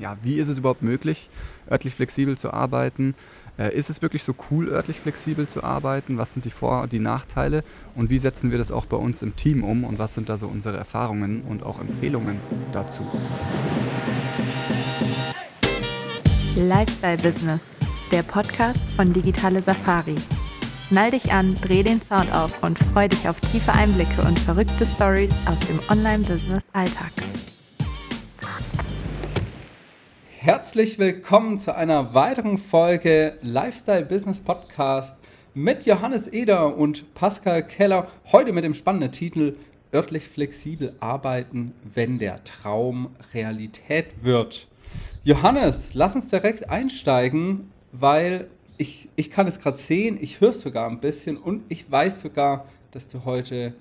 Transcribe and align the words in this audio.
ja, 0.00 0.16
wie 0.22 0.34
ist 0.36 0.48
es 0.48 0.58
überhaupt 0.58 0.82
möglich, 0.82 1.28
örtlich 1.70 1.94
flexibel 1.94 2.36
zu 2.36 2.52
arbeiten? 2.52 3.14
Äh, 3.58 3.76
ist 3.76 3.90
es 3.90 4.00
wirklich 4.02 4.22
so 4.22 4.34
cool, 4.50 4.68
örtlich 4.68 4.98
flexibel 4.98 5.46
zu 5.46 5.62
arbeiten? 5.62 6.16
Was 6.16 6.32
sind 6.32 6.44
die 6.46 6.50
Vor- 6.50 6.82
und 6.82 6.92
die 6.92 6.98
Nachteile? 6.98 7.62
Und 7.94 8.10
wie 8.10 8.18
setzen 8.18 8.50
wir 8.50 8.58
das 8.58 8.72
auch 8.72 8.86
bei 8.86 8.96
uns 8.96 9.22
im 9.22 9.36
Team 9.36 9.62
um? 9.62 9.84
Und 9.84 9.98
was 9.98 10.14
sind 10.14 10.28
da 10.28 10.38
so 10.38 10.48
unsere 10.48 10.76
Erfahrungen 10.78 11.42
und 11.42 11.62
auch 11.62 11.78
Empfehlungen 11.80 12.38
dazu? 12.72 13.06
Lifestyle 16.56 17.18
Business, 17.18 17.60
der 18.10 18.22
Podcast 18.22 18.80
von 18.96 19.12
Digitale 19.12 19.62
Safari. 19.62 20.16
Schnall 20.88 21.12
dich 21.12 21.30
an, 21.32 21.56
dreh 21.62 21.84
den 21.84 22.00
Sound 22.02 22.32
auf 22.32 22.62
und 22.64 22.78
freu 22.78 23.06
dich 23.06 23.28
auf 23.28 23.38
tiefe 23.40 23.72
Einblicke 23.72 24.22
und 24.22 24.38
verrückte 24.40 24.84
Stories 24.86 25.32
aus 25.46 25.58
dem 25.68 25.78
Online-Business-Alltag. 25.88 27.12
Herzlich 30.42 30.98
willkommen 30.98 31.58
zu 31.58 31.76
einer 31.76 32.14
weiteren 32.14 32.56
Folge 32.56 33.36
Lifestyle 33.42 34.06
Business 34.06 34.40
Podcast 34.40 35.18
mit 35.52 35.84
Johannes 35.84 36.28
Eder 36.28 36.78
und 36.78 37.12
Pascal 37.12 37.62
Keller. 37.62 38.08
Heute 38.32 38.54
mit 38.54 38.64
dem 38.64 38.72
spannenden 38.72 39.12
Titel 39.12 39.56
Örtlich 39.92 40.26
flexibel 40.26 40.96
arbeiten, 40.98 41.74
wenn 41.92 42.18
der 42.18 42.42
Traum 42.44 43.10
Realität 43.34 44.06
wird. 44.22 44.66
Johannes, 45.24 45.92
lass 45.92 46.14
uns 46.14 46.30
direkt 46.30 46.70
einsteigen, 46.70 47.70
weil 47.92 48.48
ich, 48.78 49.10
ich 49.16 49.30
kann 49.30 49.46
es 49.46 49.60
gerade 49.60 49.76
sehen, 49.76 50.16
ich 50.18 50.40
höre 50.40 50.50
es 50.50 50.62
sogar 50.62 50.88
ein 50.88 51.00
bisschen 51.00 51.36
und 51.36 51.64
ich 51.68 51.90
weiß 51.90 52.22
sogar, 52.22 52.64
dass 52.92 53.08
du 53.08 53.26
heute 53.26 53.74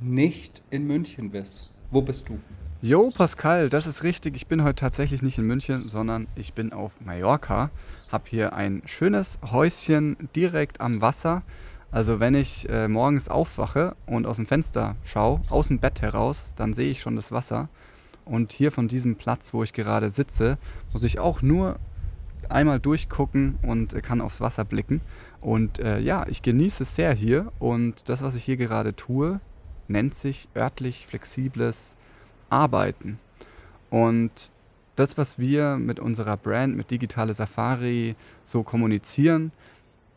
nicht 0.00 0.62
in 0.68 0.84
München 0.84 1.30
bist. 1.30 1.70
Wo 1.92 2.02
bist 2.02 2.28
du? 2.28 2.40
Jo, 2.84 3.12
Pascal, 3.14 3.70
das 3.70 3.86
ist 3.86 4.02
richtig. 4.02 4.34
Ich 4.34 4.48
bin 4.48 4.64
heute 4.64 4.74
tatsächlich 4.74 5.22
nicht 5.22 5.38
in 5.38 5.46
München, 5.46 5.88
sondern 5.88 6.26
ich 6.34 6.52
bin 6.52 6.72
auf 6.72 7.00
Mallorca. 7.00 7.70
Hab 8.10 8.26
hier 8.26 8.54
ein 8.54 8.82
schönes 8.86 9.38
Häuschen 9.52 10.16
direkt 10.34 10.80
am 10.80 11.00
Wasser. 11.00 11.42
Also 11.92 12.18
wenn 12.18 12.34
ich 12.34 12.68
äh, 12.68 12.88
morgens 12.88 13.28
aufwache 13.28 13.94
und 14.04 14.26
aus 14.26 14.34
dem 14.34 14.46
Fenster 14.46 14.96
schaue, 15.04 15.40
aus 15.48 15.68
dem 15.68 15.78
Bett 15.78 16.02
heraus, 16.02 16.54
dann 16.56 16.72
sehe 16.72 16.90
ich 16.90 17.00
schon 17.00 17.14
das 17.14 17.30
Wasser. 17.30 17.68
Und 18.24 18.50
hier 18.50 18.72
von 18.72 18.88
diesem 18.88 19.14
Platz, 19.14 19.54
wo 19.54 19.62
ich 19.62 19.72
gerade 19.72 20.10
sitze, 20.10 20.58
muss 20.92 21.04
ich 21.04 21.20
auch 21.20 21.40
nur 21.40 21.78
einmal 22.48 22.80
durchgucken 22.80 23.60
und 23.62 24.02
kann 24.02 24.20
aufs 24.20 24.40
Wasser 24.40 24.64
blicken. 24.64 25.02
Und 25.40 25.78
äh, 25.78 26.00
ja, 26.00 26.26
ich 26.26 26.42
genieße 26.42 26.82
es 26.82 26.96
sehr 26.96 27.14
hier 27.14 27.52
und 27.60 28.08
das, 28.08 28.22
was 28.24 28.34
ich 28.34 28.42
hier 28.42 28.56
gerade 28.56 28.96
tue, 28.96 29.38
nennt 29.86 30.16
sich 30.16 30.48
örtlich 30.56 31.06
flexibles 31.06 31.94
Arbeiten. 32.52 33.18
Und 33.90 34.50
das, 34.96 35.16
was 35.16 35.38
wir 35.38 35.76
mit 35.76 35.98
unserer 35.98 36.36
Brand, 36.36 36.76
mit 36.76 36.90
Digitale 36.90 37.34
Safari 37.34 38.14
so 38.44 38.62
kommunizieren, 38.62 39.52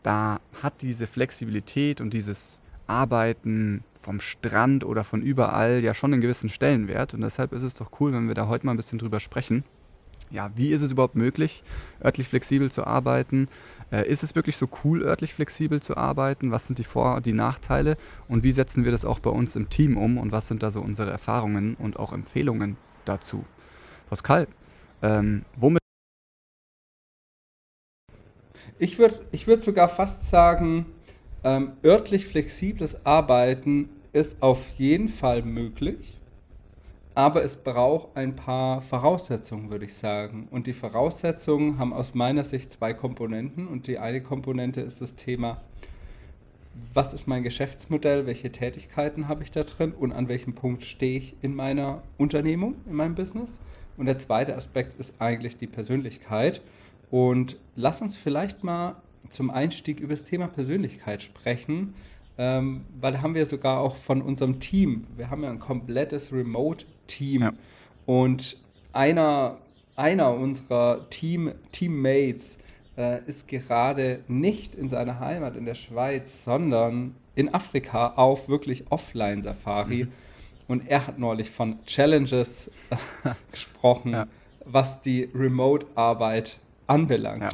da 0.04 0.40
hat 0.62 0.82
diese 0.82 1.08
Flexibilität 1.08 2.02
und 2.02 2.14
dieses 2.14 2.60
Arbeiten 2.88 3.84
vom 4.02 4.20
Strand 4.20 4.84
oder 4.84 5.04
von 5.04 5.22
überall 5.22 5.84
ja 5.84 5.94
schon 5.94 6.14
einen 6.14 6.22
gewissen 6.22 6.50
Stellenwert. 6.50 7.14
Und 7.14 7.22
deshalb 7.22 7.54
ist 7.54 7.64
es 7.64 7.74
doch 7.74 7.90
cool, 8.00 8.14
wenn 8.14 8.28
wir 8.28 8.36
da 8.36 8.48
heute 8.48 8.66
mal 8.66 8.74
ein 8.74 8.78
bisschen 8.78 9.00
drüber 9.00 9.20
sprechen 9.20 9.64
ja, 10.32 10.52
wie 10.56 10.70
ist 10.70 10.82
es 10.82 10.92
überhaupt 10.92 11.16
möglich, 11.16 11.64
örtlich 12.04 12.28
flexibel 12.28 12.72
zu 12.72 12.86
arbeiten? 12.86 13.48
Äh, 13.92 14.08
ist 14.08 14.24
es 14.24 14.36
wirklich 14.36 14.58
so 14.58 14.68
cool, 14.84 15.04
örtlich 15.04 15.34
flexibel 15.34 15.82
zu 15.82 15.98
arbeiten? 15.98 16.52
Was 16.52 16.68
sind 16.68 16.80
die 16.80 16.84
Vor- 16.84 17.16
und 17.16 17.26
die 17.26 17.34
Nachteile? 17.34 17.98
Und 18.28 18.44
wie 18.44 18.52
setzen 18.52 18.84
wir 18.84 18.92
das 18.92 19.06
auch 19.06 19.20
bei 19.20 19.30
uns 19.30 19.56
im 19.56 19.70
Team 19.70 19.98
um? 19.98 20.18
Und 20.18 20.32
was 20.32 20.48
sind 20.48 20.64
da 20.64 20.72
so 20.72 20.82
unsere 20.82 21.12
Erfahrungen 21.12 21.76
und 21.76 21.98
auch 21.98 22.12
Empfehlungen 22.12 22.78
dazu? 23.06 23.46
Pascal, 24.10 24.48
ähm, 25.02 25.46
womit? 25.56 25.80
Ich 28.78 28.98
würde 28.98 29.22
ich 29.32 29.48
würd 29.48 29.62
sogar 29.62 29.88
fast 29.88 30.28
sagen, 30.28 30.86
ähm, 31.44 31.74
örtlich 31.84 32.28
flexibles 32.28 33.06
Arbeiten 33.06 33.90
ist 34.12 34.42
auf 34.42 34.68
jeden 34.78 35.10
Fall 35.10 35.44
möglich 35.44 36.20
aber 37.16 37.44
es 37.46 37.56
braucht 37.56 38.16
ein 38.18 38.36
paar 38.36 38.82
Voraussetzungen, 38.82 39.72
würde 39.72 39.86
ich 39.86 39.94
sagen. 39.94 40.50
Und 40.52 40.68
die 40.68 40.74
Voraussetzungen 40.74 41.80
haben 41.80 41.94
aus 41.94 42.14
meiner 42.14 42.44
Sicht 42.44 42.74
zwei 42.74 42.94
Komponenten. 42.94 43.68
Und 43.68 43.88
die 43.88 43.98
eine 44.00 44.22
Komponente 44.22 44.82
ist 44.82 45.00
das 45.00 45.16
Thema, 45.16 45.62
was 46.94 47.14
ist 47.14 47.26
mein 47.26 47.44
Geschäftsmodell, 47.44 48.26
welche 48.26 48.52
Tätigkeiten 48.52 49.30
habe 49.30 49.44
ich 49.44 49.52
da 49.52 49.64
drin 49.64 49.94
und 49.94 50.12
an 50.12 50.28
welchem 50.28 50.56
Punkt 50.56 50.84
stehe 50.84 51.18
ich 51.18 51.36
in 51.42 51.56
meiner 51.56 52.04
Unternehmung, 52.18 52.76
in 52.86 52.96
meinem 52.96 53.16
Business. 53.16 53.62
Und 53.96 54.08
der 54.08 54.18
zweite 54.18 54.58
Aspekt 54.58 55.00
ist 55.00 55.14
eigentlich 55.20 55.56
die 55.56 55.68
Persönlichkeit. 55.68 56.60
Und 57.12 57.56
lass 57.78 58.02
uns 58.02 58.18
vielleicht 58.18 58.66
mal 58.66 58.98
zum 59.30 59.52
Einstieg 59.52 60.02
über 60.02 60.14
das 60.14 60.26
Thema 60.26 60.48
Persönlichkeit 60.48 61.24
sprechen 61.24 61.94
ähm, 62.38 62.86
weil 63.00 63.22
haben 63.22 63.34
wir 63.34 63.46
sogar 63.46 63.80
auch 63.80 63.96
von 63.96 64.22
unserem 64.22 64.60
Team, 64.60 65.08
wir 65.16 65.30
haben 65.30 65.44
ja 65.44 65.50
ein 65.50 65.60
komplettes 65.60 66.32
Remote-Team 67.06 67.42
ja. 67.42 67.54
und 68.06 68.58
einer, 68.94 69.58
einer 69.96 70.34
unserer 70.34 71.10
Team, 71.10 71.52
Teammates 71.72 72.60
äh, 72.98 73.20
ist 73.26 73.48
gerade 73.48 74.20
nicht 74.28 74.76
in 74.76 74.90
seiner 74.90 75.20
Heimat 75.20 75.56
in 75.56 75.66
der 75.66 75.76
Schweiz, 75.76 76.44
sondern 76.44 77.16
in 77.36 77.54
Afrika 77.54 78.14
auf 78.16 78.48
wirklich 78.48 78.86
Offline-Safari. 78.90 80.06
Mhm. 80.06 80.12
Und 80.68 80.88
er 80.90 81.06
hat 81.06 81.20
neulich 81.20 81.52
von 81.52 81.84
Challenges 81.86 82.72
gesprochen, 83.52 84.14
ja. 84.14 84.28
was 84.66 85.02
die 85.02 85.30
Remote-Arbeit 85.36 86.58
anbelangt. 86.88 87.44
Ja. 87.44 87.50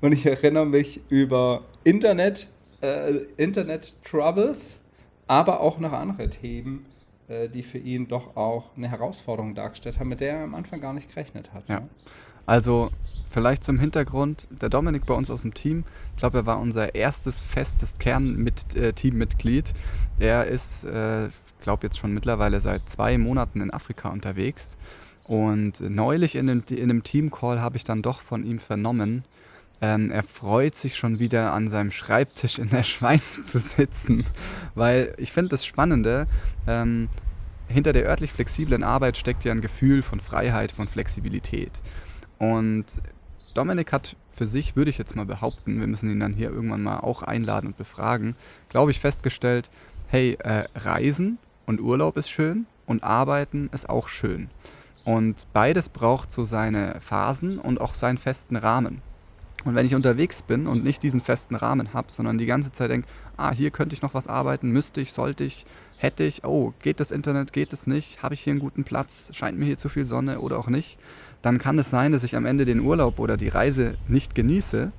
Und 0.00 0.12
ich 0.12 0.24
erinnere 0.24 0.66
mich 0.66 1.00
über 1.08 1.62
Internet 1.82 2.46
äh, 2.80 3.16
Internet-Troubles, 3.36 4.80
aber 5.26 5.60
auch 5.60 5.78
noch 5.78 5.92
andere 5.92 6.28
Themen, 6.28 6.86
äh, 6.86 6.93
die 7.28 7.62
für 7.62 7.78
ihn 7.78 8.06
doch 8.08 8.36
auch 8.36 8.76
eine 8.76 8.90
Herausforderung 8.90 9.54
dargestellt 9.54 9.98
haben, 9.98 10.08
mit 10.08 10.20
der 10.20 10.38
er 10.38 10.44
am 10.44 10.54
Anfang 10.54 10.80
gar 10.80 10.92
nicht 10.92 11.08
gerechnet 11.08 11.52
hat. 11.52 11.68
Ja. 11.68 11.82
Also 12.46 12.90
vielleicht 13.26 13.64
zum 13.64 13.78
Hintergrund, 13.78 14.46
der 14.50 14.68
Dominik 14.68 15.06
bei 15.06 15.14
uns 15.14 15.30
aus 15.30 15.42
dem 15.42 15.54
Team, 15.54 15.84
ich 16.12 16.18
glaube, 16.18 16.38
er 16.38 16.46
war 16.46 16.60
unser 16.60 16.94
erstes 16.94 17.42
festes 17.42 17.98
Kern-Teammitglied. 17.98 19.70
Äh, 20.18 20.26
er 20.26 20.46
ist, 20.46 20.84
äh, 20.84 21.28
glaube 21.62 21.86
jetzt 21.86 21.98
schon 21.98 22.12
mittlerweile 22.12 22.60
seit 22.60 22.88
zwei 22.88 23.16
Monaten 23.16 23.60
in 23.60 23.70
Afrika 23.72 24.10
unterwegs. 24.10 24.76
Und 25.26 25.80
neulich 25.80 26.34
in 26.36 26.50
einem, 26.50 26.62
in 26.68 26.82
einem 26.82 27.02
Team-Call 27.02 27.60
habe 27.60 27.78
ich 27.78 27.84
dann 27.84 28.02
doch 28.02 28.20
von 28.20 28.44
ihm 28.44 28.58
vernommen, 28.58 29.24
ähm, 29.84 30.10
er 30.10 30.22
freut 30.22 30.74
sich 30.74 30.96
schon 30.96 31.18
wieder 31.18 31.52
an 31.52 31.68
seinem 31.68 31.90
Schreibtisch 31.90 32.58
in 32.58 32.70
der 32.70 32.82
Schweiz 32.94 33.42
zu 33.42 33.58
sitzen, 33.58 34.24
weil 34.74 35.14
ich 35.18 35.30
finde 35.30 35.50
das 35.50 35.66
Spannende, 35.66 36.26
ähm, 36.66 37.10
hinter 37.68 37.92
der 37.92 38.06
örtlich 38.06 38.32
flexiblen 38.32 38.82
Arbeit 38.82 39.18
steckt 39.18 39.44
ja 39.44 39.52
ein 39.52 39.60
Gefühl 39.60 40.00
von 40.00 40.20
Freiheit, 40.20 40.72
von 40.72 40.88
Flexibilität. 40.88 41.72
Und 42.38 42.86
Dominik 43.52 43.92
hat 43.92 44.16
für 44.30 44.46
sich, 44.46 44.74
würde 44.74 44.88
ich 44.88 44.96
jetzt 44.96 45.16
mal 45.16 45.26
behaupten, 45.26 45.78
wir 45.78 45.86
müssen 45.86 46.10
ihn 46.10 46.20
dann 46.20 46.32
hier 46.32 46.50
irgendwann 46.50 46.82
mal 46.82 47.00
auch 47.00 47.22
einladen 47.22 47.66
und 47.66 47.76
befragen, 47.76 48.36
glaube 48.70 48.90
ich, 48.90 49.00
festgestellt, 49.00 49.70
hey, 50.08 50.38
äh, 50.40 50.64
Reisen 50.74 51.36
und 51.66 51.80
Urlaub 51.80 52.16
ist 52.16 52.30
schön 52.30 52.66
und 52.86 53.02
Arbeiten 53.02 53.68
ist 53.72 53.88
auch 53.90 54.08
schön. 54.08 54.48
Und 55.04 55.46
beides 55.52 55.90
braucht 55.90 56.32
so 56.32 56.46
seine 56.46 57.00
Phasen 57.00 57.58
und 57.58 57.82
auch 57.82 57.92
seinen 57.92 58.16
festen 58.16 58.56
Rahmen. 58.56 59.02
Und 59.64 59.74
wenn 59.74 59.86
ich 59.86 59.94
unterwegs 59.94 60.42
bin 60.42 60.66
und 60.66 60.84
nicht 60.84 61.02
diesen 61.02 61.20
festen 61.20 61.54
Rahmen 61.54 61.94
habe, 61.94 62.12
sondern 62.12 62.36
die 62.36 62.46
ganze 62.46 62.70
Zeit 62.70 62.90
denke, 62.90 63.08
ah, 63.36 63.52
hier 63.52 63.70
könnte 63.70 63.94
ich 63.94 64.02
noch 64.02 64.14
was 64.14 64.28
arbeiten, 64.28 64.70
müsste 64.70 65.00
ich, 65.00 65.12
sollte 65.12 65.44
ich, 65.44 65.64
hätte 65.96 66.24
ich, 66.24 66.44
oh, 66.44 66.74
geht 66.82 67.00
das 67.00 67.10
Internet, 67.10 67.52
geht 67.52 67.72
es 67.72 67.86
nicht, 67.86 68.22
habe 68.22 68.34
ich 68.34 68.40
hier 68.42 68.52
einen 68.52 68.60
guten 68.60 68.84
Platz, 68.84 69.30
scheint 69.32 69.58
mir 69.58 69.64
hier 69.64 69.78
zu 69.78 69.88
viel 69.88 70.04
Sonne 70.04 70.40
oder 70.40 70.58
auch 70.58 70.68
nicht, 70.68 70.98
dann 71.40 71.58
kann 71.58 71.78
es 71.78 71.90
sein, 71.90 72.12
dass 72.12 72.24
ich 72.24 72.36
am 72.36 72.46
Ende 72.46 72.64
den 72.64 72.80
Urlaub 72.80 73.18
oder 73.18 73.36
die 73.36 73.48
Reise 73.48 73.96
nicht 74.06 74.34
genieße 74.34 74.92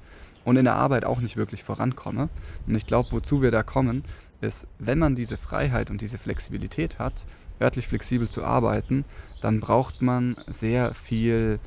und 0.44 0.58
in 0.58 0.66
der 0.66 0.76
Arbeit 0.76 1.06
auch 1.06 1.22
nicht 1.22 1.38
wirklich 1.38 1.64
vorankomme. 1.64 2.30
Und 2.68 2.76
ich 2.76 2.88
glaube, 2.88 3.12
wozu 3.12 3.42
wir 3.42 3.52
da 3.52 3.64
kommen, 3.64 4.04
ist, 4.42 4.68
wenn 4.80 5.00
man 5.00 5.16
diese 5.16 5.38
Freiheit 5.38 5.90
und 5.90 6.02
diese 6.02 6.18
Flexibilität 6.18 7.00
hat, 7.00 7.26
örtlich 7.62 7.88
flexibel 7.88 8.30
zu 8.30 8.44
arbeiten, 8.44 9.06
dann 9.42 9.60
braucht 9.60 10.02
man 10.02 10.36
sehr 10.48 10.94
viel 10.94 11.60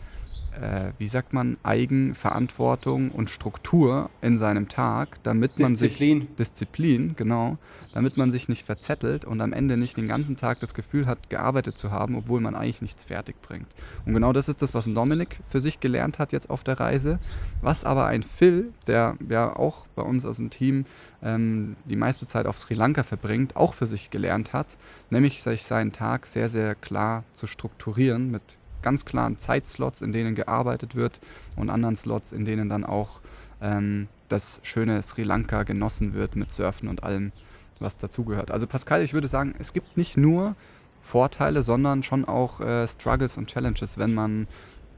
äh, 0.60 0.92
wie 0.98 1.08
sagt 1.08 1.32
man, 1.32 1.56
Eigenverantwortung 1.62 3.10
und 3.10 3.30
Struktur 3.30 4.10
in 4.20 4.38
seinem 4.38 4.68
Tag, 4.68 5.22
damit 5.22 5.58
Disziplin. 5.58 6.18
man 6.18 6.26
sich 6.26 6.36
Disziplin, 6.36 7.14
genau, 7.16 7.58
damit 7.92 8.16
man 8.16 8.30
sich 8.30 8.48
nicht 8.48 8.64
verzettelt 8.64 9.24
und 9.24 9.40
am 9.40 9.52
Ende 9.52 9.76
nicht 9.76 9.96
den 9.96 10.08
ganzen 10.08 10.36
Tag 10.36 10.60
das 10.60 10.74
Gefühl 10.74 11.06
hat, 11.06 11.30
gearbeitet 11.30 11.78
zu 11.78 11.90
haben, 11.90 12.16
obwohl 12.16 12.40
man 12.40 12.54
eigentlich 12.54 12.82
nichts 12.82 13.04
fertig 13.04 13.40
bringt. 13.42 13.68
Und 14.06 14.14
genau 14.14 14.32
das 14.32 14.48
ist 14.48 14.62
das, 14.62 14.74
was 14.74 14.84
Dominik 14.84 15.38
für 15.48 15.60
sich 15.60 15.80
gelernt 15.80 16.18
hat 16.18 16.32
jetzt 16.32 16.50
auf 16.50 16.64
der 16.64 16.80
Reise, 16.80 17.18
was 17.62 17.84
aber 17.84 18.06
ein 18.06 18.22
Phil, 18.22 18.72
der 18.86 19.16
ja 19.28 19.54
auch 19.54 19.86
bei 19.94 20.02
uns 20.02 20.24
aus 20.24 20.36
dem 20.36 20.50
Team 20.50 20.86
ähm, 21.22 21.76
die 21.84 21.96
meiste 21.96 22.26
Zeit 22.26 22.46
auf 22.46 22.58
Sri 22.58 22.74
Lanka 22.74 23.02
verbringt, 23.02 23.56
auch 23.56 23.74
für 23.74 23.86
sich 23.86 24.10
gelernt 24.10 24.52
hat, 24.52 24.78
nämlich 25.10 25.42
sich 25.42 25.64
seinen 25.64 25.92
Tag 25.92 26.26
sehr, 26.26 26.48
sehr 26.48 26.74
klar 26.74 27.24
zu 27.32 27.46
strukturieren 27.46 28.30
mit 28.30 28.42
ganz 28.82 29.04
klaren 29.04 29.38
Zeitslots, 29.38 30.02
in 30.02 30.12
denen 30.12 30.34
gearbeitet 30.34 30.94
wird 30.94 31.20
und 31.56 31.70
anderen 31.70 31.96
Slots, 31.96 32.32
in 32.32 32.44
denen 32.44 32.68
dann 32.68 32.84
auch 32.84 33.20
ähm, 33.60 34.08
das 34.28 34.60
schöne 34.62 35.02
Sri 35.02 35.22
Lanka 35.22 35.62
genossen 35.62 36.14
wird 36.14 36.36
mit 36.36 36.50
Surfen 36.50 36.88
und 36.88 37.02
allem, 37.02 37.32
was 37.78 37.96
dazugehört. 37.96 38.50
Also 38.50 38.66
Pascal, 38.66 39.02
ich 39.02 39.14
würde 39.14 39.28
sagen, 39.28 39.54
es 39.58 39.72
gibt 39.72 39.96
nicht 39.96 40.16
nur 40.16 40.54
Vorteile, 41.00 41.62
sondern 41.62 42.02
schon 42.02 42.24
auch 42.24 42.60
äh, 42.60 42.86
Struggles 42.86 43.38
und 43.38 43.48
Challenges, 43.48 43.98
wenn 43.98 44.14
man 44.14 44.46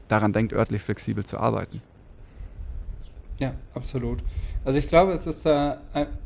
daran 0.07 0.33
denkt, 0.33 0.53
örtlich 0.53 0.81
flexibel 0.81 1.25
zu 1.25 1.37
arbeiten. 1.37 1.81
Ja, 3.39 3.53
absolut. 3.73 4.19
Also 4.63 4.77
ich 4.77 4.87
glaube, 4.87 5.13
es 5.13 5.25
ist 5.25 5.45
äh, 5.45 5.75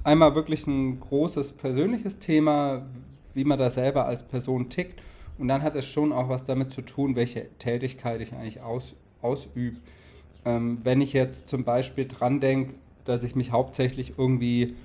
einmal 0.04 0.36
wirklich 0.36 0.68
ein 0.68 1.00
großes 1.00 1.54
persönliches 1.54 2.19
Thema, 2.19 2.81
wie 3.34 3.46
man 3.46 3.57
da 3.57 3.69
selber 3.69 4.06
als 4.06 4.24
Person 4.24 4.69
tickt. 4.69 5.02
Und 5.37 5.47
dann 5.47 5.61
hat 5.63 5.75
es 5.75 5.85
schon 5.85 6.11
auch 6.11 6.29
was 6.29 6.45
damit 6.45 6.71
zu 6.71 6.81
tun, 6.81 7.15
welche 7.15 7.49
Tätigkeit 7.57 8.21
ich 8.21 8.33
eigentlich 8.33 8.61
aus, 8.61 8.95
ausübe. 9.21 9.77
Ähm, 10.45 10.79
wenn 10.83 11.01
ich 11.01 11.13
jetzt 11.13 11.47
zum 11.47 11.63
Beispiel 11.63 12.07
dran 12.07 12.39
denke, 12.39 12.75
dass 13.03 13.23
ich 13.23 13.35
mich 13.35 13.51
hauptsächlich 13.51 14.17
irgendwie 14.17 14.75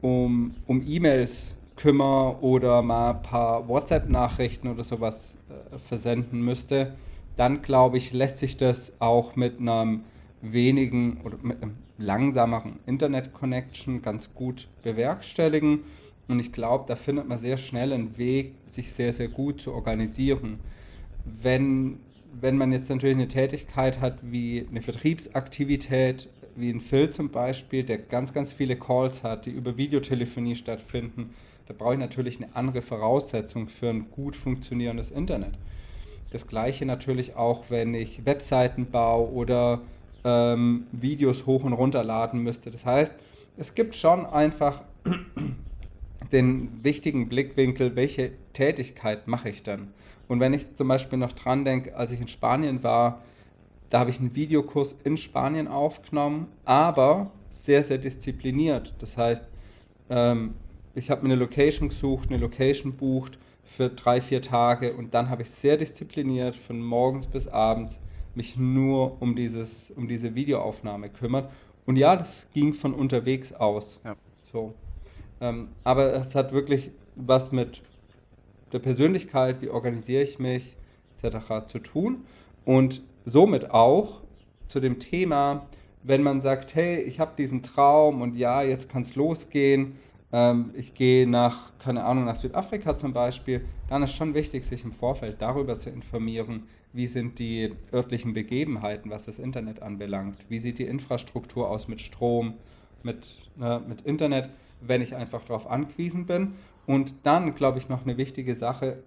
um, 0.00 0.54
um 0.66 0.82
E-Mails 0.86 1.56
kümmere 1.76 2.42
oder 2.42 2.82
mal 2.82 3.10
ein 3.10 3.22
paar 3.22 3.68
WhatsApp-Nachrichten 3.68 4.68
oder 4.68 4.84
sowas 4.84 5.36
äh, 5.48 5.78
versenden 5.78 6.42
müsste, 6.42 6.94
dann 7.36 7.62
glaube 7.62 7.98
ich, 7.98 8.12
lässt 8.12 8.38
sich 8.38 8.56
das 8.56 8.94
auch 8.98 9.36
mit 9.36 9.60
einem 9.60 10.04
wenigen 10.40 11.20
oder 11.22 11.36
mit 11.42 11.62
einem 11.62 11.76
langsameren 11.98 12.78
Internet-Connection 12.86 14.02
ganz 14.02 14.34
gut 14.34 14.68
bewerkstelligen. 14.82 15.80
Und 16.28 16.40
ich 16.40 16.52
glaube, 16.52 16.84
da 16.88 16.96
findet 16.96 17.28
man 17.28 17.38
sehr 17.38 17.56
schnell 17.56 17.92
einen 17.92 18.18
Weg, 18.18 18.54
sich 18.66 18.92
sehr, 18.92 19.12
sehr 19.12 19.28
gut 19.28 19.60
zu 19.60 19.72
organisieren. 19.72 20.58
Wenn, 21.24 21.98
wenn 22.40 22.56
man 22.56 22.72
jetzt 22.72 22.90
natürlich 22.90 23.16
eine 23.16 23.28
Tätigkeit 23.28 24.00
hat 24.00 24.18
wie 24.22 24.66
eine 24.68 24.82
Vertriebsaktivität, 24.82 26.28
wie 26.56 26.70
ein 26.70 26.80
Phil 26.80 27.10
zum 27.10 27.30
Beispiel, 27.30 27.84
der 27.84 27.98
ganz, 27.98 28.32
ganz 28.32 28.52
viele 28.52 28.76
Calls 28.76 29.22
hat, 29.22 29.46
die 29.46 29.50
über 29.50 29.76
Videotelefonie 29.76 30.56
stattfinden, 30.56 31.30
da 31.66 31.74
brauche 31.76 31.94
ich 31.94 32.00
natürlich 32.00 32.42
eine 32.42 32.54
andere 32.54 32.82
Voraussetzung 32.82 33.68
für 33.68 33.90
ein 33.90 34.10
gut 34.10 34.36
funktionierendes 34.36 35.10
Internet. 35.10 35.52
Das 36.30 36.46
gleiche 36.46 36.86
natürlich 36.86 37.36
auch, 37.36 37.64
wenn 37.70 37.94
ich 37.94 38.24
Webseiten 38.24 38.86
baue 38.86 39.30
oder 39.32 39.80
ähm, 40.24 40.86
Videos 40.92 41.46
hoch 41.46 41.64
und 41.64 41.72
runter 41.72 42.02
laden 42.02 42.42
müsste. 42.42 42.70
Das 42.70 42.84
heißt, 42.84 43.14
es 43.56 43.74
gibt 43.74 43.94
schon 43.94 44.26
einfach 44.26 44.82
den 46.32 46.82
wichtigen 46.82 47.28
Blickwinkel, 47.28 47.96
welche 47.96 48.32
Tätigkeit 48.52 49.28
mache 49.28 49.48
ich 49.48 49.62
dann? 49.62 49.92
Und 50.28 50.40
wenn 50.40 50.52
ich 50.52 50.74
zum 50.74 50.88
Beispiel 50.88 51.18
noch 51.18 51.32
dran 51.32 51.64
denke, 51.64 51.96
als 51.96 52.12
ich 52.12 52.20
in 52.20 52.28
Spanien 52.28 52.82
war, 52.82 53.22
da 53.90 54.00
habe 54.00 54.10
ich 54.10 54.18
einen 54.18 54.34
Videokurs 54.34 54.96
in 55.04 55.16
Spanien 55.16 55.68
aufgenommen, 55.68 56.48
aber 56.64 57.30
sehr, 57.48 57.84
sehr 57.84 57.98
diszipliniert. 57.98 58.94
Das 58.98 59.16
heißt, 59.16 59.44
ähm, 60.10 60.54
ich 60.94 61.10
habe 61.10 61.22
mir 61.22 61.32
eine 61.32 61.40
Location 61.40 61.88
gesucht, 61.88 62.30
eine 62.30 62.38
Location 62.38 62.94
bucht 62.94 63.38
für 63.64 63.88
drei, 63.88 64.20
vier 64.20 64.42
Tage 64.42 64.94
und 64.94 65.14
dann 65.14 65.28
habe 65.28 65.42
ich 65.42 65.50
sehr 65.50 65.76
diszipliniert 65.76 66.56
von 66.56 66.80
morgens 66.80 67.26
bis 67.26 67.46
abends 67.46 68.00
mich 68.34 68.56
nur 68.56 69.20
um, 69.20 69.34
dieses, 69.34 69.90
um 69.90 70.08
diese 70.08 70.34
Videoaufnahme 70.34 71.08
kümmert. 71.10 71.50
Und 71.86 71.96
ja, 71.96 72.16
das 72.16 72.48
ging 72.52 72.74
von 72.74 72.92
unterwegs 72.92 73.52
aus. 73.52 74.00
Ja. 74.04 74.16
So. 74.52 74.74
Ähm, 75.40 75.68
aber 75.84 76.14
es 76.14 76.34
hat 76.34 76.52
wirklich 76.52 76.90
was 77.14 77.52
mit 77.52 77.82
der 78.72 78.78
Persönlichkeit, 78.78 79.60
wie 79.62 79.68
organisiere 79.68 80.22
ich 80.22 80.38
mich, 80.38 80.76
etc. 81.22 81.66
zu 81.66 81.78
tun. 81.78 82.24
Und 82.64 83.02
somit 83.24 83.70
auch 83.70 84.20
zu 84.68 84.80
dem 84.80 84.98
Thema, 84.98 85.66
wenn 86.02 86.22
man 86.22 86.40
sagt, 86.40 86.74
hey, 86.74 87.00
ich 87.00 87.20
habe 87.20 87.32
diesen 87.36 87.62
Traum 87.62 88.22
und 88.22 88.36
ja, 88.36 88.62
jetzt 88.62 88.88
kann 88.88 89.02
es 89.02 89.14
losgehen, 89.14 89.96
ähm, 90.32 90.70
ich 90.74 90.94
gehe 90.94 91.28
nach, 91.28 91.72
keine 91.78 92.04
Ahnung, 92.04 92.24
nach 92.24 92.36
Südafrika 92.36 92.96
zum 92.96 93.12
Beispiel, 93.12 93.64
dann 93.88 94.02
ist 94.02 94.14
schon 94.14 94.34
wichtig, 94.34 94.64
sich 94.64 94.84
im 94.84 94.92
Vorfeld 94.92 95.40
darüber 95.40 95.78
zu 95.78 95.90
informieren, 95.90 96.64
wie 96.92 97.06
sind 97.06 97.38
die 97.38 97.72
örtlichen 97.92 98.34
Begebenheiten, 98.34 99.10
was 99.10 99.26
das 99.26 99.38
Internet 99.38 99.82
anbelangt, 99.82 100.38
wie 100.48 100.58
sieht 100.58 100.78
die 100.78 100.84
Infrastruktur 100.84 101.68
aus 101.68 101.88
mit 101.88 102.00
Strom, 102.00 102.54
mit, 103.02 103.26
äh, 103.60 103.78
mit 103.80 104.00
Internet, 104.02 104.50
wenn 104.80 105.02
ich 105.02 105.14
einfach 105.14 105.44
darauf 105.44 105.66
angewiesen 105.66 106.26
bin. 106.26 106.54
Und 106.86 107.14
dann, 107.24 107.54
glaube 107.54 107.78
ich, 107.78 107.88
noch 107.88 108.02
eine 108.02 108.16
wichtige 108.16 108.54
Sache, 108.54 109.02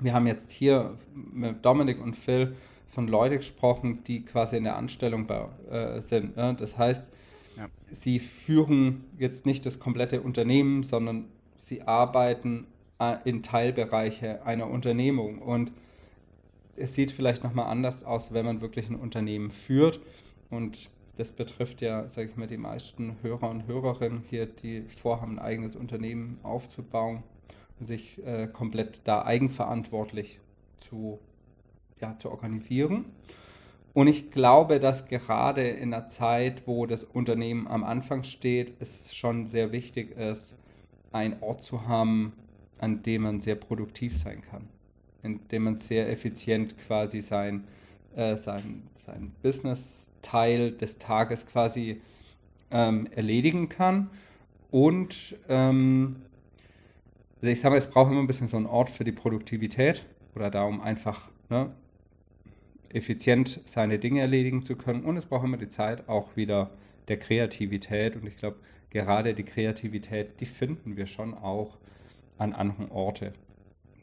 wir 0.00 0.14
haben 0.14 0.26
jetzt 0.26 0.50
hier 0.50 0.96
mit 1.14 1.64
Dominik 1.64 2.00
und 2.00 2.16
Phil 2.16 2.54
von 2.88 3.08
Leuten 3.08 3.36
gesprochen, 3.36 4.02
die 4.04 4.24
quasi 4.24 4.56
in 4.56 4.64
der 4.64 4.76
Anstellung 4.76 5.26
bei, 5.26 5.46
äh, 5.70 6.00
sind. 6.00 6.36
Ne? 6.36 6.56
Das 6.58 6.78
heißt, 6.78 7.04
ja. 7.56 7.68
sie 7.90 8.18
führen 8.18 9.04
jetzt 9.18 9.46
nicht 9.46 9.66
das 9.66 9.78
komplette 9.78 10.20
Unternehmen, 10.20 10.82
sondern 10.82 11.26
sie 11.56 11.82
arbeiten 11.82 12.66
äh, 12.98 13.16
in 13.24 13.42
Teilbereiche 13.42 14.44
einer 14.46 14.68
Unternehmung. 14.68 15.38
Und 15.38 15.72
es 16.76 16.94
sieht 16.94 17.12
vielleicht 17.12 17.44
nochmal 17.44 17.66
anders 17.66 18.04
aus, 18.04 18.32
wenn 18.32 18.46
man 18.46 18.60
wirklich 18.60 18.88
ein 18.88 18.96
Unternehmen 18.96 19.50
führt. 19.50 20.00
Und 20.50 20.88
das 21.18 21.32
betrifft 21.32 21.80
ja, 21.80 22.08
sage 22.08 22.28
ich 22.30 22.36
mal, 22.36 22.46
die 22.46 22.56
meisten 22.56 23.16
Hörer 23.22 23.50
und 23.50 23.66
Hörerinnen 23.66 24.22
hier, 24.30 24.46
die 24.46 24.82
vorhaben, 24.82 25.32
ein 25.32 25.44
eigenes 25.44 25.74
Unternehmen 25.74 26.38
aufzubauen 26.44 27.24
und 27.80 27.86
sich 27.86 28.24
äh, 28.24 28.46
komplett 28.46 29.00
da 29.02 29.24
eigenverantwortlich 29.24 30.38
zu, 30.78 31.18
ja, 32.00 32.16
zu 32.18 32.30
organisieren. 32.30 33.06
Und 33.94 34.06
ich 34.06 34.30
glaube, 34.30 34.78
dass 34.78 35.08
gerade 35.08 35.66
in 35.66 35.92
einer 35.92 36.06
Zeit, 36.06 36.68
wo 36.68 36.86
das 36.86 37.02
Unternehmen 37.02 37.66
am 37.66 37.82
Anfang 37.82 38.22
steht, 38.22 38.80
es 38.80 39.12
schon 39.16 39.48
sehr 39.48 39.72
wichtig 39.72 40.16
ist, 40.16 40.56
einen 41.10 41.42
Ort 41.42 41.64
zu 41.64 41.88
haben, 41.88 42.32
an 42.78 43.02
dem 43.02 43.22
man 43.22 43.40
sehr 43.40 43.56
produktiv 43.56 44.16
sein 44.16 44.42
kann, 44.42 44.68
in 45.24 45.40
dem 45.48 45.64
man 45.64 45.74
sehr 45.74 46.08
effizient 46.12 46.78
quasi 46.78 47.20
sein, 47.20 47.64
äh, 48.14 48.36
sein, 48.36 48.84
sein 48.98 49.32
Business-Teil 50.18 50.72
des 50.72 50.98
Tages 50.98 51.46
quasi 51.46 52.00
ähm, 52.70 53.06
erledigen 53.14 53.68
kann. 53.68 54.10
Und 54.70 55.36
ähm, 55.48 56.16
also 57.40 57.52
ich 57.52 57.60
sage 57.60 57.72
mal, 57.72 57.78
es 57.78 57.90
braucht 57.90 58.10
immer 58.10 58.20
ein 58.20 58.26
bisschen 58.26 58.48
so 58.48 58.56
einen 58.56 58.66
Ort 58.66 58.90
für 58.90 59.04
die 59.04 59.12
Produktivität 59.12 60.04
oder 60.34 60.50
darum 60.50 60.80
einfach 60.80 61.28
ne, 61.48 61.70
effizient 62.92 63.60
seine 63.64 63.98
Dinge 63.98 64.20
erledigen 64.20 64.62
zu 64.62 64.76
können. 64.76 65.04
Und 65.04 65.16
es 65.16 65.26
braucht 65.26 65.44
immer 65.44 65.56
die 65.56 65.68
Zeit 65.68 66.08
auch 66.08 66.36
wieder 66.36 66.70
der 67.08 67.18
Kreativität. 67.18 68.16
Und 68.16 68.26
ich 68.26 68.36
glaube, 68.36 68.56
gerade 68.90 69.34
die 69.34 69.44
Kreativität, 69.44 70.40
die 70.40 70.46
finden 70.46 70.96
wir 70.96 71.06
schon 71.06 71.34
auch 71.34 71.78
an 72.36 72.52
anderen 72.52 72.90
Orten, 72.90 73.32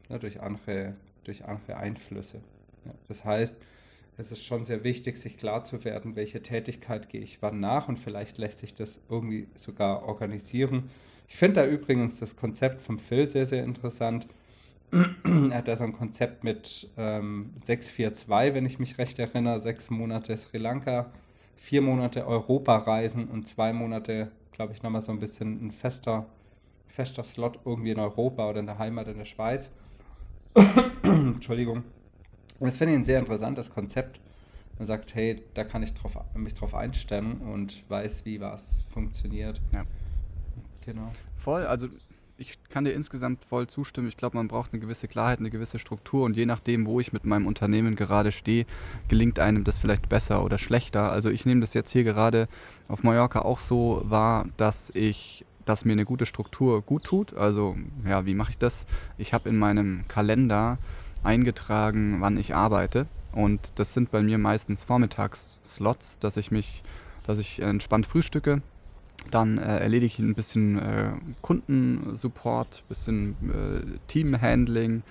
ja, 0.10 0.18
durch, 0.18 0.42
andere, 0.42 0.96
durch 1.24 1.46
andere 1.46 1.78
Einflüsse. 1.78 2.42
Ja, 2.86 2.94
das 3.08 3.24
heißt, 3.24 3.56
es 4.18 4.32
ist 4.32 4.46
schon 4.46 4.64
sehr 4.64 4.84
wichtig, 4.84 5.18
sich 5.18 5.38
klar 5.38 5.64
zu 5.64 5.84
werden, 5.84 6.16
welche 6.16 6.42
Tätigkeit 6.42 7.10
gehe 7.10 7.22
ich 7.22 7.42
wann 7.42 7.60
nach 7.60 7.88
und 7.88 8.00
vielleicht 8.00 8.38
lässt 8.38 8.60
sich 8.60 8.74
das 8.74 9.02
irgendwie 9.10 9.48
sogar 9.56 10.04
organisieren. 10.04 10.90
Ich 11.28 11.36
finde 11.36 11.62
da 11.62 11.68
übrigens 11.68 12.20
das 12.20 12.36
Konzept 12.36 12.82
vom 12.82 13.00
Phil 13.00 13.30
sehr, 13.30 13.46
sehr 13.46 13.64
interessant 13.64 14.28
er 14.92 15.58
hat 15.58 15.68
da 15.68 15.76
so 15.76 15.84
ein 15.84 15.94
Konzept 15.94 16.44
mit 16.44 16.90
ähm, 16.98 17.52
642, 17.62 18.54
wenn 18.54 18.66
ich 18.66 18.80
mich 18.80 18.98
recht 18.98 19.20
erinnere, 19.20 19.60
sechs 19.60 19.90
Monate 19.90 20.36
Sri 20.38 20.58
Lanka, 20.58 21.12
vier 21.58 21.82
Monate 21.82 22.26
Europa 22.26 22.78
reisen 22.78 23.28
und 23.28 23.48
zwei 23.48 23.74
Monate, 23.74 24.32
glaube 24.52 24.74
ich, 24.74 24.84
nochmal 24.84 25.02
so 25.02 25.12
ein 25.12 25.20
bisschen 25.20 25.68
ein 25.68 25.72
fester, 25.72 26.28
fester 26.88 27.24
Slot 27.24 27.60
irgendwie 27.66 27.92
in 27.92 28.00
Europa 28.00 28.50
oder 28.50 28.60
in 28.60 28.68
der 28.68 28.78
Heimat 28.78 29.08
in 29.08 29.18
der 29.18 29.26
Schweiz. 29.26 29.72
Entschuldigung. 31.04 31.84
Und 32.60 32.68
das 32.68 32.78
finde 32.78 32.94
ich 32.94 33.00
ein 33.00 33.06
sehr 33.06 33.20
interessantes 33.20 33.70
Konzept. 33.70 34.20
Man 34.78 34.88
sagt, 34.88 35.16
hey, 35.16 35.42
da 35.54 35.64
kann 35.64 35.84
ich 35.84 35.94
drauf, 35.94 36.18
mich 36.36 36.54
drauf 36.54 36.76
einstellen 36.76 37.40
und 37.42 37.84
weiß, 37.90 38.26
wie 38.26 38.42
was 38.42 38.86
funktioniert. 38.94 39.62
Ja. 39.72 39.86
Genau. 40.86 41.08
Voll, 41.38 41.66
also 41.66 41.88
ich 42.38 42.62
kann 42.70 42.84
dir 42.84 42.92
insgesamt 42.92 43.46
voll 43.46 43.68
zustimmen. 43.68 44.10
Ich 44.10 44.18
glaube, 44.18 44.38
man 44.38 44.48
braucht 44.48 44.74
eine 44.74 44.82
gewisse 44.82 45.08
Klarheit, 45.08 45.40
eine 45.40 45.50
gewisse 45.50 45.80
Struktur 45.80 46.26
und 46.26 46.36
je 46.36 46.46
nachdem, 46.46 46.86
wo 46.86 47.00
ich 47.00 47.14
mit 47.14 47.26
meinem 47.26 47.48
Unternehmen 47.48 47.96
gerade 47.96 48.32
stehe, 48.32 48.66
gelingt 49.08 49.40
einem 49.40 49.64
das 49.64 49.78
vielleicht 49.78 50.10
besser 50.10 50.44
oder 50.44 50.58
schlechter. 50.58 51.12
Also 51.12 51.30
ich 51.30 51.46
nehme 51.46 51.62
das 51.62 51.74
jetzt 51.74 51.92
hier 51.92 52.04
gerade 52.04 52.48
auf 52.88 53.04
Mallorca 53.04 53.42
auch 53.42 53.60
so 53.60 54.02
wahr, 54.06 54.48
dass 54.58 54.92
ich 54.94 55.46
dass 55.64 55.84
mir 55.84 55.94
eine 55.94 56.06
gute 56.06 56.28
Struktur 56.28 56.84
gut 56.84 57.06
tut. 57.06 57.34
Also 57.34 57.76
ja, 58.08 58.28
wie 58.28 58.36
mache 58.36 58.52
ich 58.52 58.58
das? 58.60 58.86
Ich 59.18 59.34
habe 59.34 59.50
in 59.50 59.58
meinem 59.58 60.08
Kalender 60.08 60.78
eingetragen, 61.26 62.18
wann 62.22 62.38
ich 62.38 62.56
arbeite 62.56 63.08
und 63.36 63.60
das 63.76 63.94
sind 63.94 64.12
bei 64.12 64.22
mir 64.22 64.38
meistens 64.38 64.84
Vormittagsslots, 64.84 66.20
dass 66.20 66.38
ich 66.38 66.52
mich, 66.52 66.84
dass 67.28 67.38
ich 67.38 67.62
entspannt 67.62 68.06
frühstücke, 68.06 68.62
dann 69.32 69.58
äh, 69.58 69.80
erledige 69.80 70.06
ich 70.06 70.20
ein 70.20 70.36
bisschen 70.36 70.80
äh, 70.80 71.10
Kundensupport, 71.42 72.84
ein 72.84 72.88
bisschen 72.88 73.36
äh, 73.50 73.98
Teamhandling, 74.08 75.04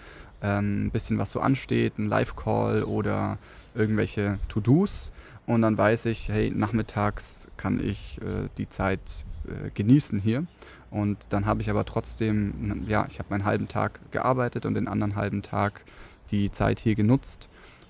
ähm, 0.43 0.87
ein 0.87 0.91
bisschen 0.91 1.19
was 1.19 1.33
so 1.33 1.41
ansteht, 1.41 1.99
ein 1.99 2.09
Live-Call 2.09 2.85
oder 2.85 3.39
irgendwelche 3.75 4.39
To-Dos. 4.49 5.13
Und 5.47 5.63
dann 5.63 5.77
weiß 5.77 6.07
ich, 6.07 6.29
hey, 6.29 6.51
nachmittags 6.51 7.49
kann 7.57 7.79
ich 7.85 8.19
äh, 8.23 8.49
die 8.57 8.69
Zeit 8.69 9.01
äh, 9.47 9.71
genießen 9.71 10.19
hier. 10.19 10.47
Und 10.91 11.19
dann 11.31 11.45
habe 11.45 11.61
ich 11.61 11.71
aber 11.71 11.85
trotzdem, 11.85 12.85
ja, 12.87 13.07
ich 13.11 13.19
habe 13.19 13.29
meinen 13.31 13.45
halben 13.45 13.69
Tag 13.69 14.01
gearbeitet 14.13 14.65
und 14.65 14.75
den 14.75 14.89
anderen 14.89 15.17
halben 15.17 15.43
Tag 15.43 15.85
die 16.31 16.51
Zeit 16.51 16.79
hier 16.79 16.95
genutzt. 16.95 17.49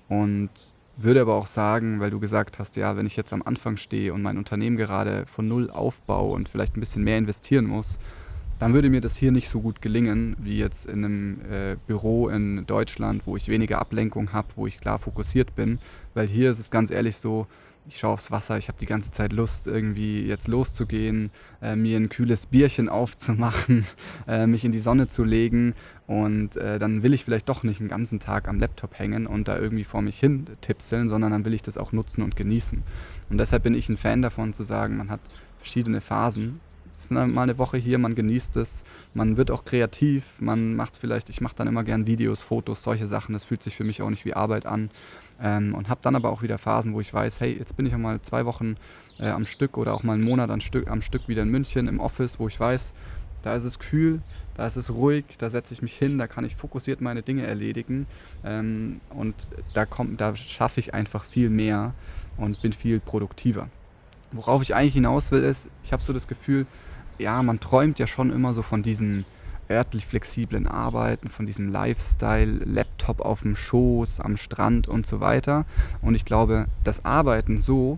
Und 0.09 0.49
würde 0.97 1.21
aber 1.21 1.35
auch 1.35 1.47
sagen, 1.47 1.99
weil 1.99 2.09
du 2.09 2.19
gesagt 2.19 2.59
hast, 2.59 2.75
ja, 2.75 2.95
wenn 2.97 3.05
ich 3.05 3.15
jetzt 3.15 3.33
am 3.33 3.43
Anfang 3.43 3.77
stehe 3.77 4.13
und 4.13 4.21
mein 4.21 4.37
Unternehmen 4.37 4.77
gerade 4.77 5.25
von 5.25 5.47
null 5.47 5.69
aufbaue 5.69 6.33
und 6.33 6.49
vielleicht 6.49 6.77
ein 6.77 6.79
bisschen 6.79 7.03
mehr 7.03 7.17
investieren 7.17 7.65
muss, 7.65 7.99
dann 8.59 8.73
würde 8.73 8.89
mir 8.89 9.01
das 9.01 9.17
hier 9.17 9.31
nicht 9.31 9.49
so 9.49 9.61
gut 9.61 9.81
gelingen 9.81 10.35
wie 10.39 10.57
jetzt 10.57 10.85
in 10.85 11.03
einem 11.03 11.41
äh, 11.51 11.75
Büro 11.87 12.29
in 12.29 12.65
Deutschland, 12.65 13.23
wo 13.25 13.35
ich 13.35 13.49
weniger 13.49 13.79
Ablenkung 13.79 14.31
habe, 14.33 14.47
wo 14.55 14.67
ich 14.67 14.79
klar 14.79 14.99
fokussiert 14.99 15.55
bin. 15.55 15.79
Weil 16.13 16.27
hier 16.27 16.51
ist 16.51 16.59
es 16.59 16.71
ganz 16.71 16.91
ehrlich 16.91 17.17
so, 17.17 17.47
ich 17.87 17.99
schaue 17.99 18.13
aufs 18.13 18.31
Wasser, 18.31 18.57
ich 18.57 18.67
habe 18.67 18.79
die 18.79 18.85
ganze 18.85 19.11
Zeit 19.11 19.31
Lust, 19.31 19.67
irgendwie 19.67 20.25
jetzt 20.25 20.47
loszugehen, 20.47 21.31
äh, 21.61 21.75
mir 21.75 21.97
ein 21.97 22.09
kühles 22.09 22.45
Bierchen 22.45 22.89
aufzumachen, 22.95 23.85
äh, 24.27 24.47
mich 24.47 24.65
in 24.65 24.71
die 24.71 24.79
Sonne 24.79 25.07
zu 25.07 25.23
legen 25.23 25.73
und 26.07 26.55
äh, 26.55 26.79
dann 26.79 27.03
will 27.03 27.13
ich 27.13 27.25
vielleicht 27.25 27.49
doch 27.49 27.63
nicht 27.63 27.79
den 27.79 27.87
ganzen 27.87 28.19
Tag 28.19 28.47
am 28.47 28.59
Laptop 28.59 28.97
hängen 28.97 29.27
und 29.27 29.47
da 29.47 29.57
irgendwie 29.57 29.83
vor 29.83 30.01
mich 30.01 30.19
hin 30.19 30.47
tipseln, 30.61 31.09
sondern 31.09 31.31
dann 31.31 31.45
will 31.45 31.53
ich 31.53 31.61
das 31.61 31.77
auch 31.77 31.91
nutzen 31.91 32.23
und 32.23 32.35
genießen. 32.35 32.83
Und 33.29 33.37
deshalb 33.37 33.63
bin 33.63 33.75
ich 33.75 33.89
ein 33.89 33.97
Fan 33.97 34.21
davon 34.21 34.53
zu 34.53 34.63
sagen, 34.63 34.97
man 34.97 35.09
hat 35.09 35.21
verschiedene 35.57 36.01
Phasen 36.01 36.59
es 36.97 37.05
ist 37.05 37.11
mal 37.11 37.37
eine 37.37 37.57
Woche 37.57 37.77
hier, 37.77 37.97
man 37.97 38.15
genießt 38.15 38.57
es, 38.57 38.83
man 39.13 39.37
wird 39.37 39.51
auch 39.51 39.65
kreativ, 39.65 40.23
man 40.39 40.75
macht 40.75 40.95
vielleicht, 40.95 41.29
ich 41.29 41.41
mache 41.41 41.55
dann 41.55 41.67
immer 41.67 41.83
gern 41.83 42.07
Videos, 42.07 42.41
Fotos, 42.41 42.83
solche 42.83 43.07
Sachen, 43.07 43.33
das 43.33 43.43
fühlt 43.43 43.61
sich 43.61 43.75
für 43.75 43.83
mich 43.83 44.01
auch 44.01 44.09
nicht 44.09 44.25
wie 44.25 44.33
Arbeit 44.33 44.65
an. 44.65 44.89
Ähm, 45.41 45.75
und 45.75 45.89
habe 45.89 45.99
dann 46.01 46.15
aber 46.15 46.29
auch 46.29 46.41
wieder 46.41 46.57
Phasen, 46.57 46.93
wo 46.93 47.01
ich 47.01 47.13
weiß, 47.13 47.41
hey, 47.41 47.57
jetzt 47.57 47.75
bin 47.75 47.85
ich 47.85 47.93
auch 47.93 47.99
mal 47.99 48.21
zwei 48.21 48.45
Wochen 48.45 48.77
äh, 49.19 49.27
am 49.27 49.45
Stück 49.45 49.77
oder 49.77 49.93
auch 49.93 50.03
mal 50.03 50.13
einen 50.13 50.23
Monat 50.23 50.49
am 50.49 50.61
Stück, 50.61 50.89
am 50.89 51.01
Stück 51.01 51.27
wieder 51.27 51.43
in 51.43 51.49
München 51.49 51.87
im 51.87 51.99
Office, 51.99 52.39
wo 52.39 52.47
ich 52.47 52.57
weiß, 52.57 52.93
da 53.41 53.55
ist 53.55 53.65
es 53.65 53.77
kühl, 53.77 54.21
da 54.55 54.65
ist 54.65 54.77
es 54.77 54.91
ruhig, 54.91 55.25
da 55.37 55.49
setze 55.49 55.73
ich 55.73 55.81
mich 55.81 55.95
hin, 55.95 56.17
da 56.17 56.27
kann 56.27 56.45
ich 56.45 56.55
fokussiert 56.55 57.01
meine 57.01 57.21
Dinge 57.21 57.45
erledigen 57.45 58.07
ähm, 58.43 59.01
und 59.09 59.35
da, 59.73 59.85
da 60.17 60.35
schaffe 60.35 60.79
ich 60.79 60.93
einfach 60.93 61.23
viel 61.23 61.49
mehr 61.49 61.93
und 62.37 62.61
bin 62.61 62.73
viel 62.73 62.99
produktiver. 62.99 63.69
Worauf 64.31 64.61
ich 64.61 64.75
eigentlich 64.75 64.93
hinaus 64.93 65.31
will, 65.31 65.43
ist, 65.43 65.69
ich 65.83 65.93
habe 65.93 66.01
so 66.01 66.13
das 66.13 66.27
Gefühl, 66.27 66.65
ja, 67.17 67.41
man 67.41 67.59
träumt 67.59 67.99
ja 67.99 68.07
schon 68.07 68.31
immer 68.31 68.53
so 68.53 68.61
von 68.61 68.83
diesen 68.83 69.25
örtlich 69.69 70.05
flexiblen 70.05 70.67
Arbeiten, 70.67 71.29
von 71.29 71.45
diesem 71.45 71.71
Lifestyle, 71.71 72.59
Laptop 72.65 73.19
auf 73.21 73.41
dem 73.41 73.55
Schoß, 73.55 74.19
am 74.19 74.37
Strand 74.37 74.87
und 74.87 75.05
so 75.05 75.19
weiter. 75.19 75.65
Und 76.01 76.15
ich 76.15 76.25
glaube, 76.25 76.67
das 76.83 77.03
Arbeiten 77.05 77.57
so 77.57 77.97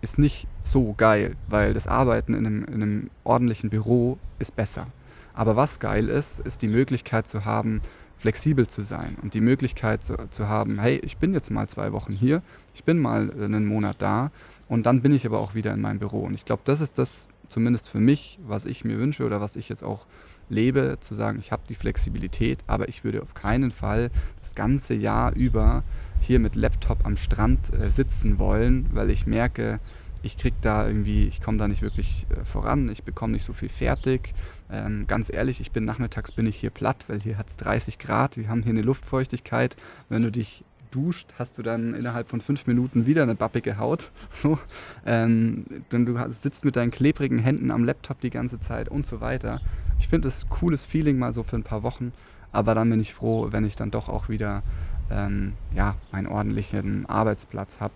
ist 0.00 0.18
nicht 0.18 0.46
so 0.62 0.94
geil, 0.96 1.36
weil 1.48 1.74
das 1.74 1.86
Arbeiten 1.86 2.34
in 2.34 2.46
einem, 2.46 2.64
in 2.64 2.74
einem 2.74 3.10
ordentlichen 3.24 3.70
Büro 3.70 4.18
ist 4.38 4.54
besser. 4.54 4.86
Aber 5.34 5.56
was 5.56 5.80
geil 5.80 6.08
ist, 6.08 6.40
ist 6.40 6.62
die 6.62 6.68
Möglichkeit 6.68 7.26
zu 7.26 7.44
haben, 7.44 7.80
flexibel 8.18 8.66
zu 8.66 8.82
sein 8.82 9.16
und 9.22 9.34
die 9.34 9.40
Möglichkeit 9.40 10.02
zu, 10.02 10.16
zu 10.30 10.48
haben, 10.48 10.80
hey, 10.80 10.96
ich 11.04 11.18
bin 11.18 11.32
jetzt 11.32 11.50
mal 11.50 11.68
zwei 11.68 11.92
Wochen 11.92 12.12
hier, 12.12 12.42
ich 12.74 12.84
bin 12.84 12.98
mal 12.98 13.30
einen 13.30 13.64
Monat 13.64 14.02
da 14.02 14.32
und 14.68 14.86
dann 14.86 15.02
bin 15.02 15.12
ich 15.12 15.26
aber 15.26 15.40
auch 15.40 15.54
wieder 15.54 15.72
in 15.72 15.80
meinem 15.80 15.98
Büro. 15.98 16.20
Und 16.20 16.34
ich 16.34 16.44
glaube, 16.44 16.62
das 16.64 16.80
ist 16.80 16.98
das, 16.98 17.28
zumindest 17.48 17.88
für 17.88 18.00
mich, 18.00 18.38
was 18.46 18.66
ich 18.66 18.84
mir 18.84 18.98
wünsche 18.98 19.24
oder 19.24 19.40
was 19.40 19.56
ich 19.56 19.68
jetzt 19.68 19.82
auch 19.82 20.06
lebe, 20.50 20.98
zu 21.00 21.14
sagen, 21.14 21.38
ich 21.38 21.52
habe 21.52 21.62
die 21.68 21.74
Flexibilität, 21.74 22.60
aber 22.66 22.88
ich 22.88 23.04
würde 23.04 23.22
auf 23.22 23.34
keinen 23.34 23.70
Fall 23.70 24.10
das 24.40 24.54
ganze 24.54 24.94
Jahr 24.94 25.34
über 25.34 25.84
hier 26.20 26.38
mit 26.38 26.54
Laptop 26.54 27.04
am 27.04 27.16
Strand 27.16 27.72
äh, 27.72 27.90
sitzen 27.90 28.38
wollen, 28.38 28.88
weil 28.92 29.10
ich 29.10 29.26
merke, 29.26 29.80
ich 30.22 30.36
kriege 30.36 30.56
da 30.60 30.86
irgendwie, 30.86 31.26
ich 31.26 31.40
komme 31.40 31.58
da 31.58 31.68
nicht 31.68 31.82
wirklich 31.82 32.26
äh, 32.30 32.44
voran, 32.44 32.88
ich 32.90 33.04
bekomme 33.04 33.34
nicht 33.34 33.44
so 33.44 33.52
viel 33.52 33.68
fertig. 33.68 34.34
Ähm, 34.70 35.06
ganz 35.06 35.32
ehrlich, 35.32 35.60
ich 35.60 35.70
bin 35.70 35.84
nachmittags 35.84 36.32
bin 36.32 36.46
ich 36.46 36.56
hier 36.56 36.70
platt, 36.70 37.04
weil 37.08 37.20
hier 37.20 37.38
hat 37.38 37.48
es 37.48 37.56
30 37.58 37.98
Grad, 37.98 38.36
wir 38.36 38.48
haben 38.48 38.62
hier 38.62 38.70
eine 38.70 38.82
Luftfeuchtigkeit. 38.82 39.76
Wenn 40.08 40.22
du 40.22 40.32
dich 40.32 40.64
duscht, 40.90 41.34
hast 41.38 41.58
du 41.58 41.62
dann 41.62 41.94
innerhalb 41.94 42.28
von 42.28 42.40
fünf 42.40 42.66
Minuten 42.66 43.06
wieder 43.06 43.22
eine 43.22 43.34
bappige 43.34 43.78
Haut. 43.78 44.10
So. 44.30 44.58
Ähm, 45.04 45.64
denn 45.90 46.06
du 46.06 46.16
sitzt 46.30 46.64
mit 46.64 46.76
deinen 46.76 46.90
klebrigen 46.90 47.38
Händen 47.38 47.70
am 47.70 47.84
Laptop 47.84 48.20
die 48.20 48.30
ganze 48.30 48.60
Zeit 48.60 48.88
und 48.88 49.04
so 49.04 49.20
weiter. 49.20 49.60
Ich 49.98 50.06
finde 50.06 50.28
das 50.28 50.48
cooles 50.48 50.84
Feeling 50.84 51.18
mal 51.18 51.32
so 51.32 51.42
für 51.42 51.56
ein 51.56 51.64
paar 51.64 51.82
Wochen, 51.82 52.12
aber 52.52 52.74
dann 52.74 52.88
bin 52.90 53.00
ich 53.00 53.14
froh, 53.14 53.48
wenn 53.50 53.64
ich 53.64 53.74
dann 53.74 53.90
doch 53.90 54.08
auch 54.08 54.28
wieder 54.28 54.62
ähm, 55.10 55.54
ja, 55.74 55.96
meinen 56.12 56.26
ordentlichen 56.26 57.06
Arbeitsplatz 57.06 57.80
habe 57.80 57.94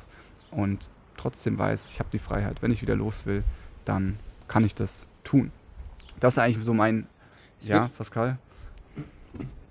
und 0.50 0.90
trotzdem 1.16 1.58
weiß, 1.58 1.88
ich 1.88 1.98
habe 2.00 2.08
die 2.12 2.18
Freiheit. 2.18 2.62
Wenn 2.62 2.72
ich 2.72 2.82
wieder 2.82 2.96
los 2.96 3.26
will, 3.26 3.44
dann 3.84 4.18
kann 4.48 4.64
ich 4.64 4.74
das 4.74 5.06
tun. 5.22 5.52
Das 6.18 6.34
ist 6.34 6.38
eigentlich 6.38 6.64
so 6.64 6.74
mein, 6.74 7.06
ja, 7.60 7.88
Pascal? 7.96 8.38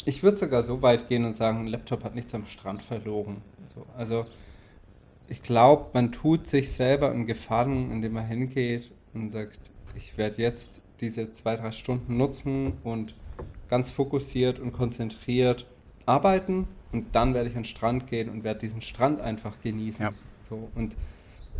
Ich 0.05 0.23
würde 0.23 0.37
sogar 0.37 0.63
so 0.63 0.81
weit 0.81 1.07
gehen 1.07 1.25
und 1.25 1.35
sagen, 1.35 1.61
ein 1.61 1.67
Laptop 1.67 2.03
hat 2.03 2.15
nichts 2.15 2.33
am 2.33 2.45
Strand 2.45 2.81
verloren. 2.81 3.41
So, 3.75 3.85
also 3.97 4.25
ich 5.27 5.41
glaube, 5.41 5.87
man 5.93 6.11
tut 6.11 6.47
sich 6.47 6.71
selber 6.71 7.11
einen 7.11 7.25
Gefallen, 7.25 7.91
indem 7.91 8.13
man 8.13 8.25
hingeht 8.25 8.91
und 9.13 9.31
sagt, 9.31 9.59
ich 9.95 10.17
werde 10.17 10.41
jetzt 10.41 10.81
diese 10.99 11.31
zwei, 11.33 11.55
drei 11.55 11.71
Stunden 11.71 12.17
nutzen 12.17 12.73
und 12.83 13.15
ganz 13.69 13.89
fokussiert 13.89 14.59
und 14.59 14.73
konzentriert 14.73 15.65
arbeiten 16.05 16.67
und 16.91 17.15
dann 17.15 17.33
werde 17.33 17.49
ich 17.49 17.55
an 17.55 17.61
den 17.61 17.65
Strand 17.65 18.07
gehen 18.07 18.29
und 18.29 18.43
werde 18.43 18.59
diesen 18.59 18.81
Strand 18.81 19.21
einfach 19.21 19.59
genießen. 19.61 20.07
Ja. 20.07 20.11
So, 20.49 20.69
und 20.75 20.95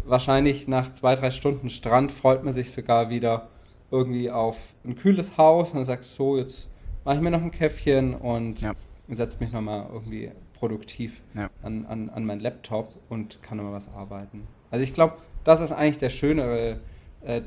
wahrscheinlich 0.04 0.68
nach 0.68 0.92
zwei, 0.94 1.16
drei 1.16 1.32
Stunden 1.32 1.70
Strand 1.70 2.12
freut 2.12 2.44
man 2.44 2.54
sich 2.54 2.72
sogar 2.72 3.10
wieder 3.10 3.50
irgendwie 3.90 4.30
auf 4.32 4.58
ein 4.84 4.96
kühles 4.96 5.38
Haus 5.38 5.72
und 5.72 5.86
sagt, 5.86 6.06
so, 6.06 6.38
jetzt 6.38 6.70
mache 7.04 7.16
ich 7.16 7.22
mir 7.22 7.32
noch 7.32 7.42
ein 7.42 7.52
Käffchen 7.52 8.14
und 8.16 8.62
ja. 8.62 8.74
setze 9.10 9.40
mich 9.40 9.52
nochmal 9.52 9.88
irgendwie 9.92 10.32
produktiv 10.54 11.22
ja. 11.34 11.50
an, 11.64 11.86
an, 11.86 12.10
an 12.10 12.26
meinen 12.26 12.42
Laptop 12.42 12.96
und 13.10 13.42
kann 13.42 13.58
nochmal 13.58 13.74
was 13.74 13.90
arbeiten. 13.90 14.48
Also 14.70 14.84
ich 14.84 14.94
glaube, 14.94 15.18
das 15.44 15.60
ist 15.60 15.72
eigentlich 15.72 15.98
der 15.98 16.10
schönere, 16.10 16.80
äh, 17.22 17.42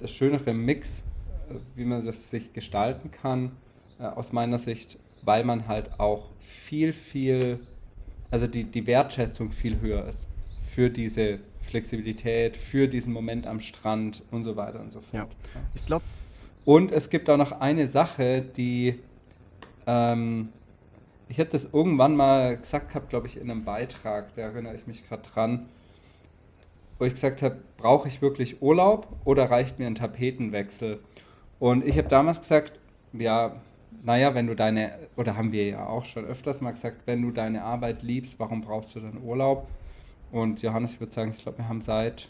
der 0.00 0.08
schönere 0.08 0.52
Mix, 0.52 1.04
äh, 1.48 1.54
wie 1.74 1.84
man 1.84 2.04
das 2.04 2.30
sich 2.30 2.52
gestalten 2.52 3.10
kann, 3.10 3.52
äh, 3.98 4.04
aus 4.04 4.32
meiner 4.32 4.58
Sicht, 4.58 4.98
weil 5.22 5.44
man 5.44 5.66
halt 5.66 5.98
auch 5.98 6.28
viel, 6.40 6.92
viel, 6.92 7.66
also 8.30 8.46
die, 8.46 8.64
die 8.64 8.86
Wertschätzung 8.86 9.50
viel 9.50 9.80
höher 9.80 10.06
ist 10.06 10.28
für 10.74 10.90
diese 10.90 11.40
Flexibilität, 11.62 12.56
für 12.56 12.88
diesen 12.88 13.12
Moment 13.12 13.46
am 13.46 13.60
Strand 13.60 14.22
und 14.30 14.44
so 14.44 14.56
weiter 14.56 14.80
und 14.80 14.92
so 14.92 15.00
fort. 15.00 15.32
Ja. 15.32 15.60
Ich 15.74 15.84
glaube, 15.84 16.04
und 16.64 16.92
es 16.92 17.10
gibt 17.10 17.28
auch 17.30 17.36
noch 17.36 17.60
eine 17.60 17.88
Sache, 17.88 18.42
die 18.42 19.00
ähm, 19.86 20.50
ich 21.30 21.38
hätte 21.38 21.52
das 21.52 21.68
irgendwann 21.72 22.16
mal 22.16 22.56
gesagt 22.56 22.88
gehabt, 22.88 23.08
glaube 23.08 23.28
ich, 23.28 23.36
in 23.36 23.50
einem 23.50 23.64
Beitrag, 23.64 24.34
da 24.34 24.42
erinnere 24.42 24.74
ich 24.74 24.88
mich 24.88 25.08
gerade 25.08 25.22
dran, 25.22 25.68
wo 26.98 27.04
ich 27.04 27.14
gesagt 27.14 27.40
habe, 27.42 27.58
brauche 27.76 28.08
ich 28.08 28.20
wirklich 28.20 28.60
Urlaub 28.60 29.06
oder 29.24 29.48
reicht 29.48 29.78
mir 29.78 29.86
ein 29.86 29.94
Tapetenwechsel? 29.94 30.98
Und 31.60 31.86
ich 31.86 31.96
habe 31.98 32.08
damals 32.08 32.40
gesagt, 32.40 32.72
ja, 33.12 33.54
naja, 34.02 34.34
wenn 34.34 34.48
du 34.48 34.56
deine, 34.56 34.92
oder 35.16 35.36
haben 35.36 35.52
wir 35.52 35.66
ja 35.66 35.86
auch 35.86 36.04
schon 36.04 36.24
öfters 36.24 36.60
mal 36.60 36.72
gesagt, 36.72 37.02
wenn 37.06 37.22
du 37.22 37.30
deine 37.30 37.62
Arbeit 37.62 38.02
liebst, 38.02 38.38
warum 38.38 38.62
brauchst 38.62 38.96
du 38.96 39.00
dann 39.00 39.22
Urlaub? 39.22 39.68
Und 40.32 40.62
Johannes, 40.62 40.94
ich 40.94 41.00
würde 41.00 41.12
sagen, 41.12 41.30
ich 41.30 41.42
glaube, 41.42 41.58
wir 41.58 41.68
haben 41.68 41.80
seit 41.80 42.28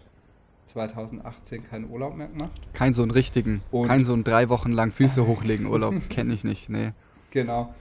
2018 0.67 1.65
keinen 1.65 1.91
Urlaub 1.91 2.17
mehr 2.17 2.29
gemacht. 2.29 2.53
Kein 2.73 2.93
so 2.93 3.03
einen 3.03 3.11
richtigen, 3.11 3.63
und 3.71 3.89
kein 3.89 4.05
so 4.05 4.13
einen 4.13 4.25
drei 4.25 4.49
Wochen 4.49 4.73
lang 4.73 4.93
Füße 4.93 5.27
hochlegen 5.27 5.67
Urlaub, 5.67 5.95
kenne 6.09 6.33
ich 6.33 6.45
nicht, 6.45 6.69
nee. 6.69 6.93
Genau. 7.31 7.75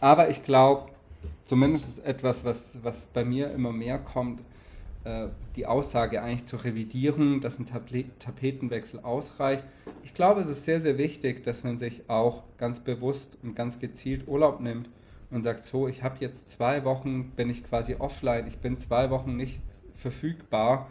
Aber 0.00 0.28
ich 0.30 0.44
glaube, 0.44 0.90
zumindest 1.44 1.88
ist 1.88 2.04
etwas, 2.04 2.44
was, 2.44 2.78
was 2.82 3.06
bei 3.06 3.24
mir 3.24 3.50
immer 3.50 3.72
mehr 3.72 3.98
kommt, 3.98 4.40
äh, 5.04 5.28
die 5.54 5.66
Aussage 5.66 6.22
eigentlich 6.22 6.46
zu 6.46 6.56
revidieren, 6.56 7.40
dass 7.40 7.58
ein 7.58 7.66
Tapetenwechsel 7.66 9.00
ausreicht. 9.00 9.64
Ich 10.02 10.14
glaube, 10.14 10.40
es 10.42 10.50
ist 10.50 10.64
sehr, 10.64 10.80
sehr 10.80 10.98
wichtig, 10.98 11.44
dass 11.44 11.64
man 11.64 11.78
sich 11.78 12.10
auch 12.10 12.42
ganz 12.58 12.80
bewusst 12.80 13.38
und 13.42 13.54
ganz 13.54 13.78
gezielt 13.78 14.26
Urlaub 14.26 14.60
nimmt 14.60 14.90
und 15.30 15.44
sagt, 15.44 15.64
so, 15.64 15.88
ich 15.88 16.02
habe 16.02 16.16
jetzt 16.20 16.50
zwei 16.50 16.84
Wochen, 16.84 17.30
bin 17.30 17.50
ich 17.50 17.64
quasi 17.64 17.96
offline, 17.96 18.46
ich 18.46 18.58
bin 18.58 18.78
zwei 18.78 19.10
Wochen 19.10 19.36
nicht 19.36 19.62
verfügbar 19.94 20.88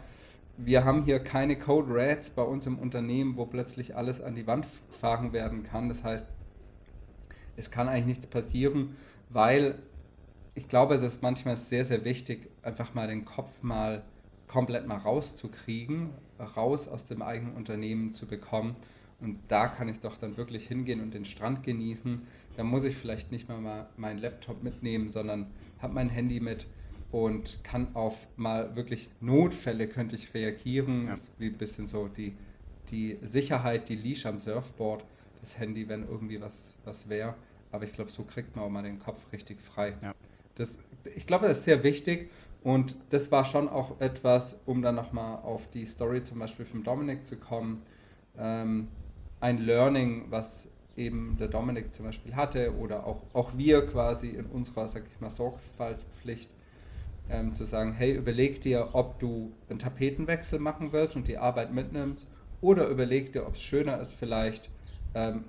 wir 0.58 0.84
haben 0.84 1.04
hier 1.04 1.18
keine 1.18 1.58
Code 1.58 1.94
Reds 1.94 2.30
bei 2.30 2.42
uns 2.42 2.66
im 2.66 2.78
Unternehmen, 2.78 3.36
wo 3.36 3.46
plötzlich 3.46 3.96
alles 3.96 4.20
an 4.20 4.34
die 4.34 4.46
Wand 4.46 4.66
fahren 5.00 5.32
werden 5.32 5.64
kann. 5.64 5.88
Das 5.88 6.04
heißt, 6.04 6.26
es 7.56 7.70
kann 7.70 7.88
eigentlich 7.88 8.06
nichts 8.06 8.26
passieren, 8.26 8.96
weil 9.28 9.76
ich 10.54 10.68
glaube, 10.68 10.94
es 10.94 11.02
ist 11.02 11.22
manchmal 11.22 11.56
sehr, 11.56 11.84
sehr 11.84 12.04
wichtig, 12.04 12.48
einfach 12.62 12.94
mal 12.94 13.08
den 13.08 13.24
Kopf 13.24 13.50
mal 13.62 14.02
komplett 14.48 14.86
mal 14.86 14.96
rauszukriegen, 14.96 16.10
raus 16.56 16.88
aus 16.88 17.06
dem 17.06 17.22
eigenen 17.22 17.54
Unternehmen 17.54 18.14
zu 18.14 18.26
bekommen. 18.26 18.76
Und 19.20 19.38
da 19.48 19.66
kann 19.68 19.88
ich 19.88 20.00
doch 20.00 20.16
dann 20.16 20.36
wirklich 20.36 20.66
hingehen 20.68 21.00
und 21.00 21.14
den 21.14 21.24
Strand 21.24 21.62
genießen, 21.62 22.22
dann 22.56 22.66
muss 22.66 22.84
ich 22.84 22.96
vielleicht 22.96 23.32
nicht 23.32 23.48
mal 23.48 23.86
meinen 23.96 24.18
Laptop 24.18 24.62
mitnehmen, 24.62 25.08
sondern 25.10 25.46
habe 25.78 25.94
mein 25.94 26.08
Handy 26.08 26.40
mit 26.40 26.66
und 27.16 27.64
kann 27.64 27.88
auf 27.94 28.14
mal 28.36 28.76
wirklich 28.76 29.08
Notfälle 29.22 29.88
könnte 29.88 30.16
ich 30.16 30.34
reagieren. 30.34 31.04
Ja. 31.04 31.10
Das 31.12 31.20
ist 31.20 31.30
wie 31.38 31.46
ein 31.46 31.56
bisschen 31.56 31.86
so 31.86 32.08
die, 32.08 32.36
die 32.90 33.16
Sicherheit, 33.22 33.88
die 33.88 33.96
Leash 33.96 34.26
am 34.26 34.38
Surfboard, 34.38 35.02
das 35.40 35.58
Handy, 35.58 35.88
wenn 35.88 36.06
irgendwie 36.06 36.38
was, 36.42 36.74
was 36.84 37.08
wäre. 37.08 37.34
Aber 37.72 37.84
ich 37.84 37.94
glaube, 37.94 38.10
so 38.10 38.22
kriegt 38.22 38.54
man 38.54 38.66
auch 38.66 38.68
mal 38.68 38.82
den 38.82 38.98
Kopf 38.98 39.32
richtig 39.32 39.62
frei. 39.62 39.94
Ja. 40.02 40.14
Das, 40.56 40.78
ich 41.14 41.26
glaube, 41.26 41.48
das 41.48 41.60
ist 41.60 41.64
sehr 41.64 41.82
wichtig 41.82 42.28
und 42.62 42.96
das 43.08 43.32
war 43.32 43.46
schon 43.46 43.70
auch 43.70 43.98
etwas, 43.98 44.58
um 44.66 44.82
dann 44.82 44.96
nochmal 44.96 45.36
auf 45.36 45.70
die 45.70 45.86
Story 45.86 46.22
zum 46.22 46.38
Beispiel 46.38 46.66
von 46.66 46.84
Dominik 46.84 47.24
zu 47.24 47.36
kommen. 47.36 47.80
Ähm, 48.36 48.88
ein 49.40 49.56
Learning, 49.56 50.26
was 50.28 50.68
eben 50.98 51.38
der 51.38 51.48
Dominik 51.48 51.94
zum 51.94 52.04
Beispiel 52.04 52.36
hatte 52.36 52.76
oder 52.76 53.06
auch, 53.06 53.22
auch 53.32 53.56
wir 53.56 53.86
quasi 53.86 54.28
in 54.28 54.44
unserer, 54.44 54.86
sag 54.86 55.04
ich 55.10 55.18
mal, 55.18 55.30
Sorgfaltspflicht 55.30 56.50
ähm, 57.30 57.54
zu 57.54 57.64
sagen, 57.64 57.92
hey, 57.92 58.12
überleg 58.12 58.60
dir, 58.60 58.90
ob 58.92 59.18
du 59.18 59.52
einen 59.68 59.78
Tapetenwechsel 59.78 60.58
machen 60.58 60.92
willst 60.92 61.16
und 61.16 61.28
die 61.28 61.38
Arbeit 61.38 61.72
mitnimmst 61.72 62.26
oder 62.60 62.88
überleg 62.88 63.32
dir, 63.32 63.46
ob 63.46 63.54
es 63.54 63.62
schöner 63.62 64.00
ist, 64.00 64.12
vielleicht 64.12 64.70
ähm, 65.14 65.44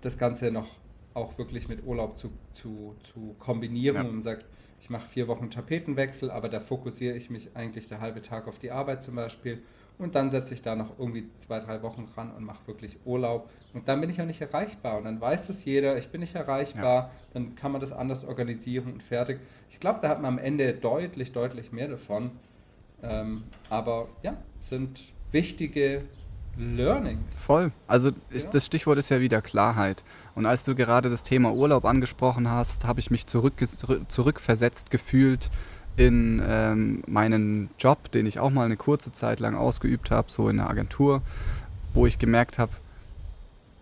das 0.00 0.18
Ganze 0.18 0.50
noch 0.50 0.68
auch 1.14 1.36
wirklich 1.38 1.68
mit 1.68 1.84
Urlaub 1.84 2.16
zu, 2.16 2.30
zu, 2.54 2.96
zu 3.02 3.34
kombinieren 3.38 4.06
ja. 4.06 4.10
und 4.10 4.22
sagt, 4.22 4.46
ich 4.80 4.90
mache 4.90 5.08
vier 5.08 5.28
Wochen 5.28 5.50
Tapetenwechsel, 5.50 6.30
aber 6.30 6.48
da 6.48 6.58
fokussiere 6.58 7.16
ich 7.16 7.30
mich 7.30 7.50
eigentlich 7.54 7.86
der 7.86 8.00
halbe 8.00 8.20
Tag 8.20 8.48
auf 8.48 8.58
die 8.58 8.70
Arbeit 8.70 9.02
zum 9.02 9.14
Beispiel 9.14 9.62
und 9.98 10.14
dann 10.14 10.30
setze 10.30 10.54
ich 10.54 10.62
da 10.62 10.74
noch 10.74 10.98
irgendwie 10.98 11.28
zwei, 11.38 11.60
drei 11.60 11.82
Wochen 11.82 12.08
ran 12.16 12.32
und 12.32 12.44
mache 12.44 12.66
wirklich 12.66 12.98
Urlaub. 13.04 13.48
Und 13.72 13.88
dann 13.88 14.00
bin 14.00 14.10
ich 14.10 14.20
auch 14.20 14.26
nicht 14.26 14.40
erreichbar. 14.40 14.98
Und 14.98 15.04
dann 15.04 15.20
weiß 15.20 15.46
das 15.46 15.64
jeder, 15.64 15.96
ich 15.96 16.08
bin 16.08 16.20
nicht 16.20 16.34
erreichbar. 16.34 16.82
Ja. 16.82 17.10
Dann 17.32 17.54
kann 17.54 17.72
man 17.72 17.80
das 17.80 17.92
anders 17.92 18.24
organisieren 18.24 18.92
und 18.92 19.02
fertig. 19.02 19.38
Ich 19.70 19.80
glaube, 19.80 20.00
da 20.02 20.08
hat 20.08 20.20
man 20.20 20.34
am 20.34 20.38
Ende 20.38 20.72
deutlich, 20.72 21.32
deutlich 21.32 21.72
mehr 21.72 21.88
davon. 21.88 22.32
Ähm, 23.02 23.44
aber 23.70 24.08
ja, 24.22 24.36
sind 24.60 25.00
wichtige 25.30 26.02
Learnings. 26.56 27.22
Voll. 27.38 27.72
Also 27.86 28.10
ich, 28.30 28.44
das 28.46 28.66
Stichwort 28.66 28.98
ist 28.98 29.10
ja 29.10 29.20
wieder 29.20 29.40
Klarheit. 29.40 30.02
Und 30.34 30.46
als 30.46 30.64
du 30.64 30.74
gerade 30.74 31.10
das 31.10 31.22
Thema 31.22 31.52
Urlaub 31.52 31.84
angesprochen 31.84 32.50
hast, 32.50 32.84
habe 32.84 33.00
ich 33.00 33.10
mich 33.10 33.26
zurück, 33.26 33.54
zurückversetzt 34.08 34.90
gefühlt 34.90 35.50
in 35.96 36.42
ähm, 36.46 37.02
meinen 37.06 37.70
Job, 37.78 38.10
den 38.12 38.26
ich 38.26 38.38
auch 38.38 38.50
mal 38.50 38.64
eine 38.64 38.76
kurze 38.76 39.12
Zeit 39.12 39.40
lang 39.40 39.54
ausgeübt 39.54 40.10
habe, 40.10 40.30
so 40.30 40.48
in 40.48 40.56
der 40.56 40.70
Agentur, 40.70 41.22
wo 41.94 42.06
ich 42.06 42.18
gemerkt 42.18 42.58
habe, 42.58 42.72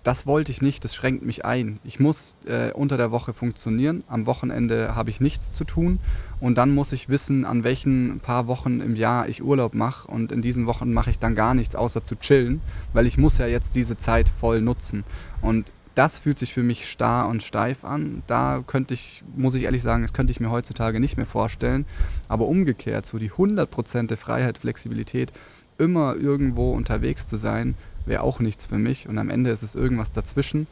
das 0.02 0.26
wollte 0.26 0.50
ich 0.50 0.62
nicht, 0.62 0.82
das 0.82 0.94
schränkt 0.94 1.24
mich 1.24 1.44
ein. 1.44 1.78
Ich 1.84 2.00
muss 2.00 2.36
äh, 2.46 2.72
unter 2.72 2.96
der 2.96 3.10
Woche 3.10 3.34
funktionieren, 3.34 4.02
am 4.08 4.24
Wochenende 4.24 4.94
habe 4.94 5.10
ich 5.10 5.20
nichts 5.20 5.52
zu 5.52 5.64
tun 5.64 5.98
und 6.40 6.56
dann 6.56 6.74
muss 6.74 6.92
ich 6.92 7.10
wissen, 7.10 7.44
an 7.44 7.64
welchen 7.64 8.18
paar 8.20 8.46
Wochen 8.46 8.80
im 8.80 8.96
Jahr 8.96 9.28
ich 9.28 9.42
Urlaub 9.42 9.74
mache 9.74 10.08
und 10.08 10.32
in 10.32 10.40
diesen 10.40 10.66
Wochen 10.66 10.92
mache 10.92 11.10
ich 11.10 11.18
dann 11.18 11.34
gar 11.34 11.54
nichts 11.54 11.74
außer 11.74 12.02
zu 12.02 12.16
chillen, 12.16 12.62
weil 12.94 13.06
ich 13.06 13.18
muss 13.18 13.36
ja 13.36 13.46
jetzt 13.46 13.74
diese 13.74 13.98
Zeit 13.98 14.30
voll 14.30 14.62
nutzen. 14.62 15.04
Und 15.42 15.70
das 16.00 16.16
fühlt 16.16 16.38
sich 16.38 16.54
für 16.54 16.62
mich 16.62 16.90
starr 16.90 17.28
und 17.28 17.42
steif 17.42 17.84
an. 17.84 18.22
Da 18.26 18.64
könnte 18.66 18.94
ich, 18.94 19.22
muss 19.36 19.54
ich 19.54 19.64
ehrlich 19.64 19.82
sagen, 19.82 20.00
das 20.00 20.14
könnte 20.14 20.30
ich 20.30 20.40
mir 20.40 20.50
heutzutage 20.50 20.98
nicht 20.98 21.18
mehr 21.18 21.26
vorstellen. 21.26 21.84
Aber 22.26 22.46
umgekehrt, 22.46 23.04
so 23.04 23.18
die 23.18 23.30
100% 23.30 24.16
Freiheit, 24.16 24.56
Flexibilität, 24.56 25.30
immer 25.76 26.16
irgendwo 26.16 26.72
unterwegs 26.72 27.28
zu 27.28 27.36
sein, 27.36 27.74
wäre 28.06 28.22
auch 28.22 28.40
nichts 28.40 28.64
für 28.64 28.78
mich. 28.78 29.10
Und 29.10 29.18
am 29.18 29.28
Ende 29.28 29.50
ist 29.50 29.62
es 29.62 29.74
irgendwas 29.74 30.10
dazwischen. 30.10 30.66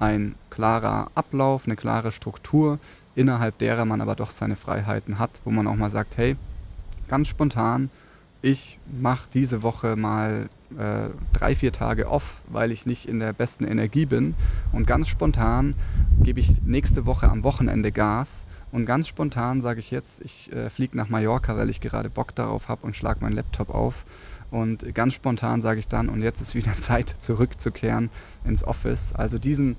Ein 0.00 0.34
klarer 0.50 1.10
Ablauf, 1.14 1.62
eine 1.64 1.76
klare 1.76 2.12
Struktur, 2.12 2.78
innerhalb 3.14 3.56
derer 3.56 3.86
man 3.86 4.02
aber 4.02 4.16
doch 4.16 4.32
seine 4.32 4.54
Freiheiten 4.54 5.18
hat, 5.18 5.30
wo 5.46 5.50
man 5.50 5.66
auch 5.66 5.76
mal 5.76 5.88
sagt, 5.88 6.18
hey, 6.18 6.36
ganz 7.08 7.28
spontan, 7.28 7.88
ich 8.42 8.78
mache 9.00 9.30
diese 9.32 9.62
Woche 9.62 9.96
mal 9.96 10.50
äh, 10.78 11.10
drei, 11.32 11.54
vier 11.54 11.72
Tage 11.72 12.08
off, 12.08 12.38
weil 12.48 12.72
ich 12.72 12.86
nicht 12.86 13.06
in 13.06 13.20
der 13.20 13.32
besten 13.32 13.64
Energie 13.64 14.06
bin. 14.06 14.34
Und 14.72 14.86
ganz 14.86 15.08
spontan 15.08 15.74
gebe 16.22 16.40
ich 16.40 16.62
nächste 16.62 17.06
Woche 17.06 17.28
am 17.30 17.42
Wochenende 17.44 17.92
Gas. 17.92 18.46
Und 18.72 18.86
ganz 18.86 19.06
spontan 19.06 19.62
sage 19.62 19.80
ich 19.80 19.90
jetzt, 19.90 20.20
ich 20.22 20.52
äh, 20.52 20.68
fliege 20.68 20.96
nach 20.96 21.08
Mallorca, 21.08 21.56
weil 21.56 21.70
ich 21.70 21.80
gerade 21.80 22.10
Bock 22.10 22.34
darauf 22.34 22.68
habe 22.68 22.86
und 22.86 22.96
schlage 22.96 23.20
meinen 23.20 23.34
Laptop 23.34 23.70
auf. 23.70 24.04
Und 24.50 24.94
ganz 24.94 25.14
spontan 25.14 25.62
sage 25.62 25.80
ich 25.80 25.88
dann, 25.88 26.08
und 26.08 26.22
jetzt 26.22 26.40
ist 26.40 26.54
wieder 26.54 26.72
Zeit 26.78 27.14
zurückzukehren 27.18 28.10
ins 28.44 28.64
Office. 28.64 29.12
Also 29.12 29.38
diesen, 29.38 29.76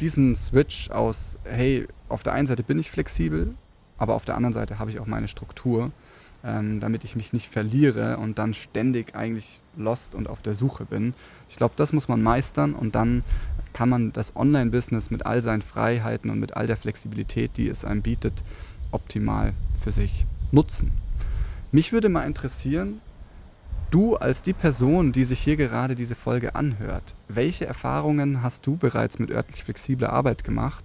diesen 0.00 0.36
Switch 0.36 0.90
aus, 0.90 1.38
hey, 1.44 1.86
auf 2.08 2.22
der 2.22 2.32
einen 2.32 2.46
Seite 2.46 2.62
bin 2.62 2.78
ich 2.78 2.90
flexibel, 2.90 3.54
aber 3.98 4.14
auf 4.14 4.24
der 4.24 4.36
anderen 4.36 4.54
Seite 4.54 4.78
habe 4.78 4.90
ich 4.90 5.00
auch 5.00 5.06
meine 5.06 5.28
Struktur 5.28 5.90
ähm, 6.44 6.80
damit 6.80 7.04
ich 7.04 7.16
mich 7.16 7.32
nicht 7.32 7.48
verliere 7.48 8.18
und 8.18 8.38
dann 8.38 8.54
ständig 8.54 9.14
eigentlich 9.14 9.60
lost 9.76 10.14
und 10.14 10.28
auf 10.28 10.42
der 10.42 10.54
Suche 10.54 10.84
bin. 10.84 11.14
Ich 11.48 11.56
glaube, 11.56 11.74
das 11.76 11.92
muss 11.92 12.08
man 12.08 12.22
meistern 12.22 12.74
und 12.74 12.94
dann 12.94 13.22
kann 13.72 13.88
man 13.88 14.12
das 14.12 14.34
Online-Business 14.36 15.10
mit 15.10 15.26
all 15.26 15.42
seinen 15.42 15.62
Freiheiten 15.62 16.30
und 16.30 16.40
mit 16.40 16.56
all 16.56 16.66
der 16.66 16.76
Flexibilität, 16.78 17.52
die 17.56 17.68
es 17.68 17.84
einem 17.84 18.02
bietet, 18.02 18.32
optimal 18.90 19.52
für 19.82 19.92
sich 19.92 20.24
nutzen. 20.50 20.92
Mich 21.72 21.92
würde 21.92 22.08
mal 22.08 22.24
interessieren, 22.24 23.00
du 23.90 24.16
als 24.16 24.42
die 24.42 24.52
Person, 24.52 25.12
die 25.12 25.24
sich 25.24 25.40
hier 25.40 25.56
gerade 25.56 25.94
diese 25.94 26.14
Folge 26.14 26.54
anhört, 26.54 27.14
welche 27.28 27.66
Erfahrungen 27.66 28.42
hast 28.42 28.66
du 28.66 28.76
bereits 28.76 29.18
mit 29.18 29.30
örtlich 29.30 29.64
flexibler 29.64 30.12
Arbeit 30.12 30.44
gemacht? 30.44 30.84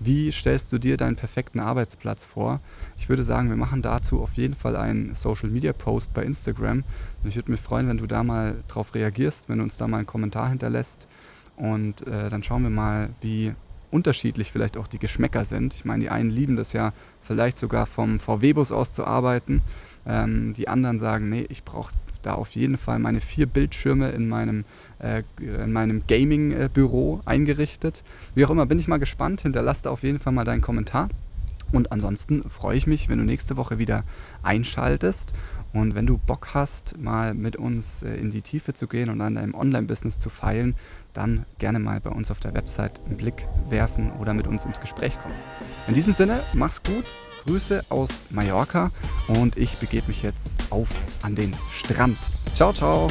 Wie 0.00 0.30
stellst 0.30 0.72
du 0.72 0.78
dir 0.78 0.96
deinen 0.96 1.16
perfekten 1.16 1.58
Arbeitsplatz 1.58 2.24
vor? 2.24 2.60
Ich 2.98 3.08
würde 3.08 3.24
sagen, 3.24 3.48
wir 3.48 3.56
machen 3.56 3.82
dazu 3.82 4.20
auf 4.22 4.34
jeden 4.34 4.54
Fall 4.54 4.76
einen 4.76 5.14
Social 5.14 5.48
Media 5.48 5.72
Post 5.72 6.14
bei 6.14 6.22
Instagram. 6.22 6.84
Und 7.22 7.28
ich 7.28 7.36
würde 7.36 7.50
mich 7.50 7.60
freuen, 7.60 7.88
wenn 7.88 7.98
du 7.98 8.06
da 8.06 8.22
mal 8.22 8.54
drauf 8.68 8.94
reagierst, 8.94 9.48
wenn 9.48 9.58
du 9.58 9.64
uns 9.64 9.76
da 9.76 9.88
mal 9.88 9.98
einen 9.98 10.06
Kommentar 10.06 10.48
hinterlässt. 10.48 11.08
Und 11.56 12.06
äh, 12.06 12.28
dann 12.30 12.44
schauen 12.44 12.62
wir 12.62 12.70
mal, 12.70 13.10
wie 13.20 13.52
unterschiedlich 13.90 14.52
vielleicht 14.52 14.76
auch 14.76 14.86
die 14.86 14.98
Geschmäcker 14.98 15.44
sind. 15.44 15.74
Ich 15.74 15.84
meine, 15.84 16.04
die 16.04 16.10
einen 16.10 16.30
lieben 16.30 16.56
das 16.56 16.72
ja 16.72 16.92
vielleicht 17.24 17.56
sogar 17.56 17.86
vom 17.86 18.20
VW-Bus 18.20 18.70
aus 18.70 18.92
zu 18.92 19.04
arbeiten. 19.04 19.62
Ähm, 20.06 20.54
die 20.54 20.68
anderen 20.68 20.98
sagen, 20.98 21.28
nee, 21.28 21.46
ich 21.48 21.64
brauche 21.64 21.92
da 22.22 22.34
auf 22.34 22.50
jeden 22.50 22.78
Fall 22.78 22.98
meine 22.98 23.20
vier 23.20 23.46
Bildschirme 23.46 24.10
in 24.10 24.28
meinem, 24.28 24.64
äh, 25.00 25.22
meinem 25.66 26.02
Gaming-Büro 26.06 27.20
eingerichtet. 27.24 28.02
Wie 28.34 28.44
auch 28.44 28.50
immer, 28.50 28.66
bin 28.66 28.78
ich 28.78 28.88
mal 28.88 28.98
gespannt. 28.98 29.42
Hinterlass 29.42 29.82
da 29.82 29.90
auf 29.90 30.02
jeden 30.02 30.18
Fall 30.18 30.32
mal 30.32 30.44
deinen 30.44 30.62
Kommentar. 30.62 31.08
Und 31.72 31.92
ansonsten 31.92 32.42
freue 32.48 32.76
ich 32.76 32.86
mich, 32.86 33.08
wenn 33.08 33.18
du 33.18 33.24
nächste 33.24 33.56
Woche 33.56 33.78
wieder 33.78 34.04
einschaltest. 34.42 35.32
Und 35.72 35.94
wenn 35.94 36.06
du 36.06 36.16
Bock 36.16 36.48
hast, 36.54 36.96
mal 36.98 37.34
mit 37.34 37.56
uns 37.56 38.02
äh, 38.02 38.14
in 38.14 38.30
die 38.30 38.42
Tiefe 38.42 38.72
zu 38.74 38.86
gehen 38.86 39.10
und 39.10 39.20
an 39.20 39.34
deinem 39.34 39.54
Online-Business 39.54 40.18
zu 40.18 40.30
feilen, 40.30 40.74
dann 41.12 41.44
gerne 41.58 41.78
mal 41.78 42.00
bei 42.00 42.10
uns 42.10 42.30
auf 42.30 42.40
der 42.40 42.54
Website 42.54 43.00
einen 43.06 43.16
Blick 43.16 43.46
werfen 43.68 44.12
oder 44.20 44.34
mit 44.34 44.46
uns 44.46 44.64
ins 44.64 44.80
Gespräch 44.80 45.18
kommen. 45.20 45.34
In 45.86 45.94
diesem 45.94 46.12
Sinne, 46.12 46.40
mach's 46.54 46.82
gut, 46.82 47.04
Grüße 47.48 47.82
aus 47.88 48.10
Mallorca 48.28 48.90
und 49.28 49.56
ich 49.56 49.78
begebe 49.78 50.08
mich 50.08 50.22
jetzt 50.22 50.54
auf 50.68 50.88
an 51.22 51.34
den 51.34 51.56
Strand. 51.72 52.18
Ciao, 52.52 52.74
ciao! 52.74 53.08